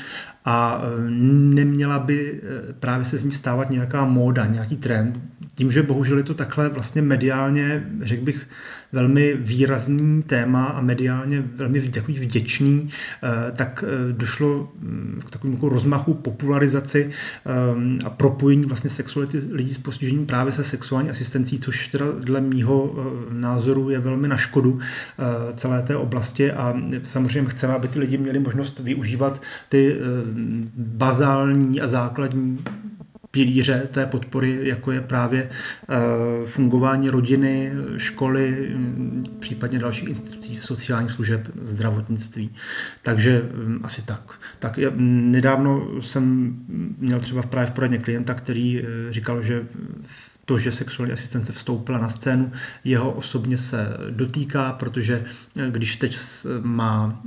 a 0.45 0.81
e, 0.83 1.09
neměla 1.55 1.99
by 1.99 2.41
e, 2.43 2.73
právě 2.73 3.05
se 3.05 3.17
z 3.17 3.23
ní 3.23 3.31
stávat 3.31 3.69
nějaká 3.69 4.05
móda, 4.05 4.45
nějaký 4.45 4.77
trend. 4.77 5.19
Tím, 5.55 5.71
že 5.71 5.83
bohužel 5.83 6.17
je 6.17 6.23
to 6.23 6.33
takhle 6.33 6.69
vlastně 6.69 7.01
mediálně, 7.01 7.89
řekl 8.01 8.23
bych, 8.23 8.47
velmi 8.91 9.33
výrazný 9.33 10.23
téma 10.23 10.65
a 10.65 10.81
mediálně 10.81 11.43
velmi 11.55 11.81
takový 11.81 12.19
vděčný, 12.19 12.89
tak 13.55 13.83
došlo 14.11 14.71
mm, 14.79 15.21
k 15.27 15.29
takovému 15.29 15.57
jako 15.57 15.69
rozmachu 15.69 16.13
popularizaci 16.13 17.11
a 18.05 18.09
propojení 18.09 18.65
vlastně 18.65 18.89
sexuality 18.89 19.41
lidí 19.51 19.73
s 19.73 19.77
postižením 19.77 20.25
právě 20.25 20.53
se 20.53 20.63
sexuální 20.63 21.09
asistencí, 21.09 21.59
což 21.59 21.87
teda 21.87 22.05
mýho 22.41 22.95
názoru 23.31 23.89
je 23.89 23.99
velmi 23.99 24.27
na 24.27 24.37
škodu 24.37 24.79
celé 25.55 25.81
té 25.81 25.95
oblasti 25.95 26.51
a 26.51 26.73
samozřejmě 27.03 27.49
chceme, 27.49 27.73
aby 27.73 27.87
ty 27.87 27.99
lidi 27.99 28.17
měli 28.17 28.39
možnost 28.39 28.79
využívat 28.79 29.41
ty 29.69 29.97
bazální 30.75 31.81
a 31.81 31.87
základní 31.87 32.59
pilíře 33.35 33.87
té 33.91 34.05
podpory, 34.05 34.59
jako 34.61 34.91
je 34.91 35.01
právě 35.01 35.49
eh, 35.49 35.95
fungování 36.47 37.09
rodiny, 37.09 37.71
školy, 37.97 38.71
mm, 38.75 39.25
případně 39.39 39.79
dalších 39.79 40.09
institucí 40.09 40.57
sociálních 40.61 41.11
služeb, 41.11 41.47
zdravotnictví. 41.61 42.49
Takže 43.03 43.41
mm, 43.53 43.79
asi 43.83 44.01
tak. 44.01 44.39
Tak 44.59 44.79
nedávno 44.97 45.87
jsem 46.01 46.55
měl 46.97 47.19
třeba 47.19 47.41
právě 47.43 47.71
v 47.71 47.73
poradně 47.73 47.97
klienta, 47.97 48.33
který 48.33 48.79
eh, 48.79 49.13
říkal, 49.13 49.43
že 49.43 49.67
to, 50.45 50.59
že 50.59 50.71
sexuální 50.71 51.13
asistence 51.13 51.53
vstoupila 51.53 51.99
na 51.99 52.09
scénu, 52.09 52.51
jeho 52.83 53.11
osobně 53.11 53.57
se 53.57 53.97
dotýká, 54.09 54.73
protože 54.73 55.23
eh, 55.57 55.71
když 55.71 55.95
teď 55.95 56.17
má 56.61 57.21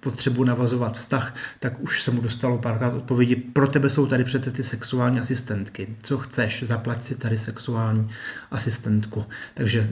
potřebu 0.00 0.44
navazovat 0.44 0.96
vztah, 0.96 1.34
tak 1.60 1.80
už 1.80 2.02
se 2.02 2.10
mu 2.10 2.20
dostalo 2.20 2.58
párkrát 2.58 2.94
odpovědi, 2.94 3.36
pro 3.36 3.68
tebe 3.68 3.90
jsou 3.90 4.06
tady 4.06 4.24
přece 4.24 4.50
ty 4.50 4.62
sexuální 4.62 5.20
asistentky. 5.20 5.88
Co 6.02 6.18
chceš, 6.18 6.62
zaplať 6.62 7.02
si 7.02 7.14
tady 7.14 7.38
sexuální 7.38 8.08
asistentku. 8.50 9.24
Takže 9.54 9.80
e, 9.80 9.86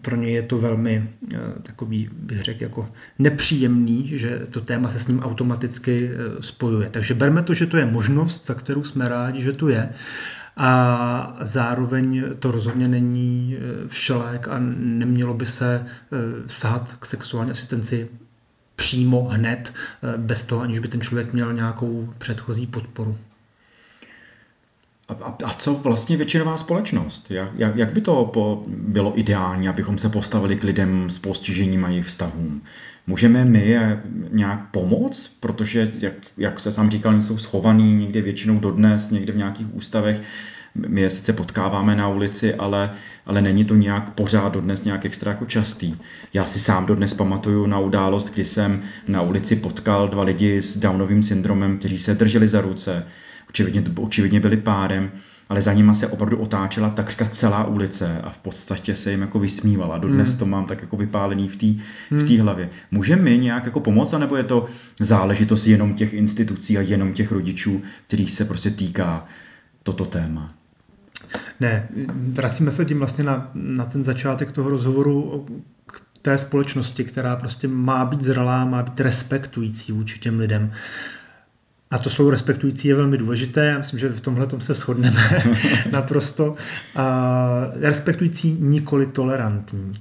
pro 0.00 0.16
ně 0.16 0.30
je 0.30 0.42
to 0.42 0.58
velmi 0.58 1.10
e, 1.34 1.38
takový, 1.62 2.10
bych 2.12 2.42
řekl, 2.42 2.62
jako 2.62 2.88
nepříjemný, 3.18 4.18
že 4.18 4.40
to 4.50 4.60
téma 4.60 4.88
se 4.88 5.00
s 5.00 5.08
ním 5.08 5.20
automaticky 5.20 6.10
e, 6.10 6.42
spojuje. 6.42 6.90
Takže 6.90 7.14
berme 7.14 7.42
to, 7.42 7.54
že 7.54 7.66
to 7.66 7.76
je 7.76 7.86
možnost, 7.86 8.46
za 8.46 8.54
kterou 8.54 8.84
jsme 8.84 9.08
rádi, 9.08 9.42
že 9.42 9.52
tu 9.52 9.68
je. 9.68 9.92
A 10.56 11.36
zároveň 11.40 12.24
to 12.38 12.50
rozhodně 12.50 12.88
není 12.88 13.56
všelék 13.88 14.48
a 14.48 14.58
nemělo 14.78 15.34
by 15.34 15.46
se 15.46 15.86
sahat 16.46 16.96
k 17.00 17.06
sexuální 17.06 17.50
asistenci 17.50 18.08
přímo 18.76 19.22
hned, 19.22 19.74
bez 20.16 20.44
toho, 20.44 20.62
aniž 20.62 20.78
by 20.78 20.88
ten 20.88 21.00
člověk 21.00 21.32
měl 21.32 21.52
nějakou 21.52 22.14
předchozí 22.18 22.66
podporu. 22.66 23.18
A, 25.08 25.36
a 25.44 25.54
co 25.54 25.74
vlastně 25.74 26.16
většinová 26.16 26.56
společnost? 26.56 27.30
Jak, 27.30 27.50
jak, 27.56 27.76
jak 27.76 27.92
by 27.92 28.00
to 28.00 28.24
po, 28.24 28.62
bylo 28.68 29.18
ideální, 29.18 29.68
abychom 29.68 29.98
se 29.98 30.08
postavili 30.08 30.56
k 30.56 30.64
lidem 30.64 31.10
s 31.10 31.18
postižením 31.18 31.84
a 31.84 31.88
jejich 31.88 32.06
vztahům? 32.06 32.62
Můžeme 33.06 33.44
my 33.44 33.78
nějak 34.30 34.70
pomoct? 34.70 35.28
Protože, 35.40 35.92
jak, 36.00 36.14
jak 36.36 36.60
se 36.60 36.72
sám 36.72 36.90
říkal, 36.90 37.22
jsou 37.22 37.38
schovaný 37.38 37.96
někde 37.96 38.22
většinou 38.22 38.58
dodnes, 38.58 39.10
někde 39.10 39.32
v 39.32 39.36
nějakých 39.36 39.74
ústavech. 39.74 40.22
My 40.74 41.00
je 41.00 41.10
sice 41.10 41.32
potkáváme 41.32 41.96
na 41.96 42.08
ulici, 42.08 42.54
ale, 42.54 42.94
ale 43.26 43.42
není 43.42 43.64
to 43.64 43.74
nějak 43.74 44.14
pořád 44.14 44.52
dodnes 44.52 44.84
nějak 44.84 45.04
extra 45.04 45.30
jako 45.30 45.46
častý. 45.46 45.96
Já 46.34 46.44
si 46.44 46.60
sám 46.60 46.86
dodnes 46.86 47.14
pamatuju 47.14 47.66
na 47.66 47.78
událost, 47.78 48.34
kdy 48.34 48.44
jsem 48.44 48.82
na 49.08 49.22
ulici 49.22 49.56
potkal 49.56 50.08
dva 50.08 50.22
lidi 50.22 50.62
s 50.62 50.76
Downovým 50.76 51.22
syndromem, 51.22 51.78
kteří 51.78 51.98
se 51.98 52.14
drželi 52.14 52.48
za 52.48 52.60
ruce 52.60 53.06
očividně, 53.50 53.84
očividně 53.96 54.40
byli 54.40 54.56
párem, 54.56 55.10
ale 55.48 55.62
za 55.62 55.72
nima 55.72 55.94
se 55.94 56.08
opravdu 56.08 56.36
otáčela 56.36 56.90
takřka 56.90 57.26
celá 57.26 57.64
ulice 57.64 58.20
a 58.24 58.30
v 58.30 58.38
podstatě 58.38 58.96
se 58.96 59.10
jim 59.10 59.20
jako 59.20 59.38
vysmívala. 59.38 59.98
Dodnes 59.98 60.28
hmm. 60.28 60.38
to 60.38 60.46
mám 60.46 60.66
tak 60.66 60.80
jako 60.80 60.96
vypálený 60.96 61.48
v 61.48 61.56
té 61.56 61.66
v 62.16 62.28
hmm. 62.28 62.40
hlavě. 62.40 62.68
Můžeme 62.90 63.22
my 63.22 63.38
nějak 63.38 63.64
jako 63.64 63.80
pomoct, 63.80 64.14
anebo 64.14 64.36
je 64.36 64.44
to 64.44 64.66
záležitost 65.00 65.66
jenom 65.66 65.94
těch 65.94 66.12
institucí 66.12 66.78
a 66.78 66.80
jenom 66.80 67.12
těch 67.12 67.32
rodičů, 67.32 67.82
kterých 68.06 68.30
se 68.30 68.44
prostě 68.44 68.70
týká 68.70 69.26
toto 69.82 70.04
téma? 70.04 70.54
Ne, 71.60 71.88
vracíme 72.32 72.70
se 72.70 72.84
tím 72.84 72.98
vlastně 72.98 73.24
na, 73.24 73.50
na 73.54 73.84
ten 73.84 74.04
začátek 74.04 74.52
toho 74.52 74.70
rozhovoru 74.70 75.46
k 75.86 76.02
té 76.22 76.38
společnosti, 76.38 77.04
která 77.04 77.36
prostě 77.36 77.68
má 77.68 78.04
být 78.04 78.20
zralá, 78.20 78.64
má 78.64 78.82
být 78.82 79.00
respektující 79.00 79.92
vůči 79.92 80.18
těm 80.18 80.38
lidem. 80.38 80.72
A 81.92 81.98
to 81.98 82.10
slovo 82.10 82.30
respektující 82.30 82.88
je 82.88 82.94
velmi 82.94 83.18
důležité, 83.18 83.66
já 83.66 83.78
myslím, 83.78 83.98
že 83.98 84.08
v 84.08 84.20
tomhle 84.20 84.46
tom 84.46 84.60
se 84.60 84.74
shodneme 84.74 85.20
naprosto. 85.90 86.54
A 86.96 87.70
respektující 87.80 88.56
nikoli 88.60 89.06
tolerantní. 89.06 89.92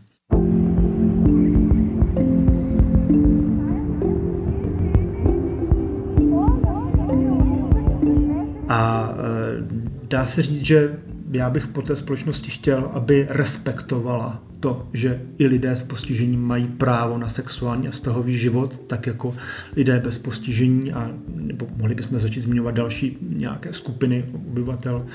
A 8.69 9.13
e, 9.13 10.07
dá 10.07 10.25
se 10.25 10.41
říct, 10.41 10.65
že 10.65 10.99
já 11.31 11.49
bych 11.49 11.67
po 11.67 11.81
té 11.81 11.95
společnosti 11.95 12.51
chtěl, 12.51 12.91
aby 12.93 13.27
respektovala 13.29 14.50
to, 14.61 14.87
že 14.93 15.21
i 15.37 15.47
lidé 15.47 15.75
s 15.75 15.83
postižením 15.83 16.41
mají 16.41 16.67
právo 16.67 17.17
na 17.17 17.29
sexuální 17.29 17.87
a 17.87 17.91
vztahový 17.91 18.37
život, 18.37 18.81
tak 18.87 19.07
jako 19.07 19.35
lidé 19.75 19.99
bez 19.99 20.17
postižení, 20.17 20.93
a, 20.93 21.11
nebo 21.35 21.67
mohli 21.77 21.95
bychom 21.95 22.19
začít 22.19 22.39
zmiňovat 22.39 22.75
další 22.75 23.17
nějaké 23.21 23.73
skupiny 23.73 24.25
obyvatel 24.33 25.05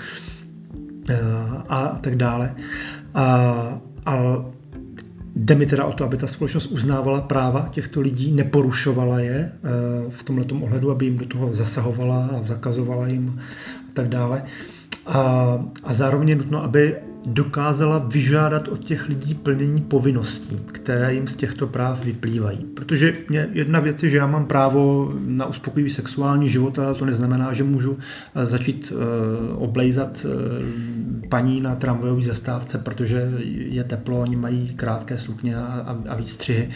eh, 1.08 1.18
a, 1.68 1.78
a 1.78 1.98
tak 1.98 2.16
dále. 2.16 2.54
A, 3.14 3.24
a 4.06 4.16
jde 5.36 5.54
mi 5.54 5.66
teda 5.66 5.84
o 5.84 5.92
to, 5.92 6.04
aby 6.04 6.16
ta 6.16 6.26
společnost 6.26 6.66
uznávala 6.66 7.20
práva 7.20 7.68
těchto 7.72 8.00
lidí, 8.00 8.32
neporušovala 8.32 9.20
je 9.20 9.38
eh, 9.38 9.68
v 10.10 10.22
tomto 10.22 10.54
ohledu, 10.54 10.90
aby 10.90 11.04
jim 11.04 11.18
do 11.18 11.26
toho 11.26 11.54
zasahovala 11.54 12.26
a 12.26 12.42
zakazovala 12.42 13.06
jim 13.06 13.40
a 13.88 13.92
tak 13.92 14.08
dále. 14.08 14.42
A, 15.06 15.22
a 15.84 15.94
zároveň 15.94 16.28
je 16.28 16.36
nutno, 16.36 16.62
aby 16.62 16.96
dokázala 17.26 17.98
vyžádat 17.98 18.68
od 18.68 18.84
těch 18.84 19.08
lidí 19.08 19.34
plnění 19.34 19.82
povinností, 19.82 20.60
které 20.72 21.14
jim 21.14 21.28
z 21.28 21.36
těchto 21.36 21.66
práv 21.66 22.04
vyplývají. 22.04 22.58
Protože 22.58 23.14
mě 23.28 23.48
jedna 23.52 23.80
věc 23.80 24.02
je, 24.02 24.10
že 24.10 24.16
já 24.16 24.26
mám 24.26 24.46
právo 24.46 25.12
na 25.26 25.46
uspokojivý 25.46 25.90
sexuální 25.90 26.48
život, 26.48 26.78
ale 26.78 26.94
to 26.94 27.04
neznamená, 27.04 27.52
že 27.52 27.64
můžu 27.64 27.98
eh, 28.34 28.46
začít 28.46 28.92
eh, 28.92 29.54
oblejzat 29.54 30.26
eh, 30.26 31.28
paní 31.28 31.60
na 31.60 31.74
tramvajové 31.74 32.22
zastávce, 32.22 32.78
protože 32.78 33.30
je 33.48 33.84
teplo, 33.84 34.20
oni 34.20 34.36
mají 34.36 34.74
krátké 34.76 35.18
sukně 35.18 35.56
a, 35.56 35.64
a, 35.64 35.96
a 36.08 36.16
výstřihy 36.16 36.68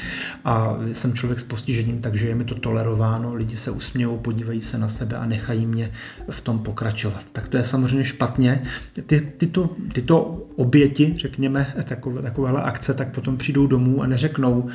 a 0.45 0.79
jsem 0.93 1.15
člověk 1.15 1.41
s 1.41 1.45
postižením, 1.45 2.01
takže 2.01 2.29
je 2.29 2.35
mi 2.35 2.45
to 2.45 2.55
tolerováno, 2.55 3.35
lidi 3.35 3.57
se 3.57 3.71
usmějou, 3.71 4.19
podívají 4.19 4.61
se 4.61 4.79
na 4.79 4.89
sebe 4.89 5.17
a 5.17 5.27
nechají 5.27 5.67
mě 5.67 5.91
v 6.31 6.41
tom 6.41 6.59
pokračovat. 6.59 7.25
Tak 7.33 7.49
to 7.49 7.57
je 7.57 7.65
samozřejmě 7.65 8.05
špatně. 8.05 8.63
Ty, 9.07 9.21
tyto, 9.21 9.71
tyto 9.93 10.40
oběti, 10.57 11.15
řekněme, 11.17 11.67
takové, 11.85 12.23
takovéhle 12.23 12.63
akce, 12.63 12.95
tak 12.95 13.15
potom 13.15 13.37
přijdou 13.37 13.67
domů 13.67 14.03
a 14.03 14.07
neřeknou, 14.07 14.69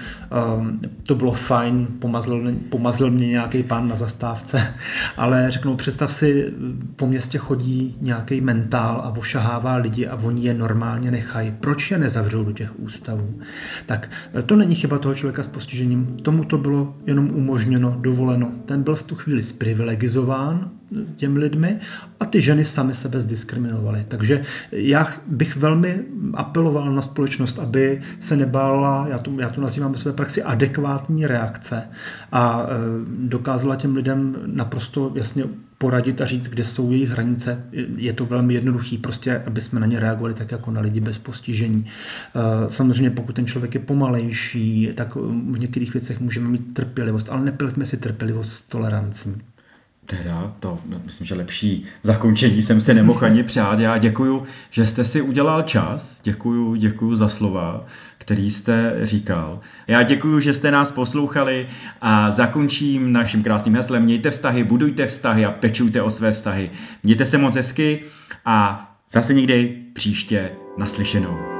um, 0.57 0.81
to 1.03 1.15
bylo 1.15 1.31
fajn, 1.31 1.87
pomazl, 1.99 2.43
pomazl 2.69 3.09
mě 3.09 3.27
nějaký 3.27 3.63
pán 3.63 3.87
na 3.87 3.95
zastávce, 3.95 4.73
ale 5.17 5.51
řeknou, 5.51 5.75
představ 5.75 6.13
si, 6.13 6.53
po 6.95 7.07
městě 7.07 7.37
chodí 7.37 7.97
nějaký 8.01 8.41
mentál 8.41 9.01
a 9.03 9.17
ošahává 9.17 9.75
lidi 9.75 10.07
a 10.07 10.15
oni 10.15 10.45
je 10.45 10.53
normálně 10.53 11.11
nechají. 11.11 11.53
Proč 11.59 11.91
je 11.91 11.97
nezavřou 11.97 12.43
do 12.43 12.51
těch 12.51 12.79
ústavů? 12.79 13.39
Tak 13.85 14.09
to 14.45 14.55
není 14.55 14.75
chyba 14.75 14.99
toho 14.99 15.15
člověka 15.15 15.43
s 15.43 15.47
postižením, 15.47 16.17
tomu 16.21 16.43
to 16.43 16.57
bylo 16.57 16.95
jenom 17.05 17.29
umožněno, 17.29 17.97
dovoleno. 18.01 18.51
Ten 18.65 18.83
byl 18.83 18.95
v 18.95 19.03
tu 19.03 19.15
chvíli 19.15 19.41
sprivilegizován, 19.41 20.71
těm 21.17 21.37
lidmi 21.37 21.79
a 22.19 22.25
ty 22.25 22.41
ženy 22.41 22.65
sami 22.65 22.93
sebe 22.93 23.19
zdiskriminovaly. 23.19 24.05
Takže 24.07 24.43
já 24.71 25.07
bych 25.27 25.57
velmi 25.57 26.05
apeloval 26.33 26.93
na 26.93 27.01
společnost, 27.01 27.59
aby 27.59 28.01
se 28.19 28.37
nebála, 28.37 29.07
já 29.09 29.17
to, 29.17 29.31
já 29.39 29.49
to 29.49 29.61
nazývám 29.61 29.91
ve 29.91 29.97
své 29.97 30.13
praxi, 30.13 30.43
adekvátní 30.43 31.27
reakce 31.27 31.89
a 32.31 32.63
e, 32.63 32.67
dokázala 33.27 33.75
těm 33.75 33.95
lidem 33.95 34.37
naprosto 34.45 35.11
jasně 35.15 35.43
poradit 35.77 36.21
a 36.21 36.25
říct, 36.25 36.47
kde 36.47 36.65
jsou 36.65 36.91
jejich 36.91 37.09
hranice. 37.09 37.63
Je 37.95 38.13
to 38.13 38.25
velmi 38.25 38.53
jednoduchý, 38.53 38.97
prostě, 38.97 39.43
aby 39.45 39.61
jsme 39.61 39.79
na 39.79 39.85
ně 39.85 39.99
reagovali 39.99 40.33
tak 40.33 40.51
jako 40.51 40.71
na 40.71 40.81
lidi 40.81 40.99
bez 40.99 41.17
postižení. 41.17 41.85
E, 41.85 42.71
samozřejmě, 42.71 43.09
pokud 43.09 43.35
ten 43.35 43.47
člověk 43.47 43.73
je 43.73 43.79
pomalejší, 43.79 44.89
tak 44.95 45.15
v 45.15 45.59
některých 45.59 45.93
věcech 45.93 46.19
můžeme 46.19 46.49
mít 46.49 46.73
trpělivost, 46.73 47.29
ale 47.29 47.43
nepilíme 47.43 47.85
si 47.85 47.97
trpělivost 47.97 48.53
s 48.53 48.61
tolerancí. 48.61 49.41
Teda, 50.05 50.53
to 50.59 50.79
myslím, 51.05 51.27
že 51.27 51.35
lepší 51.35 51.83
zakončení 52.03 52.61
jsem 52.61 52.81
si 52.81 52.93
nemohl 52.93 53.25
ani 53.25 53.43
přát. 53.51 53.79
Já 53.79 53.97
děkuju, 53.97 54.43
že 54.69 54.85
jste 54.85 55.05
si 55.05 55.21
udělal 55.21 55.61
čas. 55.61 56.21
Děkuju, 56.23 56.75
děkuju 56.75 57.15
za 57.15 57.29
slova, 57.29 57.85
který 58.17 58.51
jste 58.51 58.99
říkal. 59.03 59.59
Já 59.87 60.03
děkuju, 60.03 60.39
že 60.39 60.53
jste 60.53 60.71
nás 60.71 60.91
poslouchali 60.91 61.67
a 62.01 62.31
zakončím 62.31 63.11
naším 63.11 63.43
krásným 63.43 63.75
heslem. 63.75 64.03
Mějte 64.03 64.31
vztahy, 64.31 64.63
budujte 64.63 65.07
vztahy 65.07 65.45
a 65.45 65.51
pečujte 65.51 66.01
o 66.01 66.09
své 66.09 66.31
vztahy. 66.31 66.71
Mějte 67.03 67.25
se 67.25 67.37
moc 67.37 67.55
hezky 67.55 68.03
a 68.45 68.85
zase 69.11 69.33
někdy 69.33 69.83
příště 69.93 70.51
naslyšenou. 70.77 71.54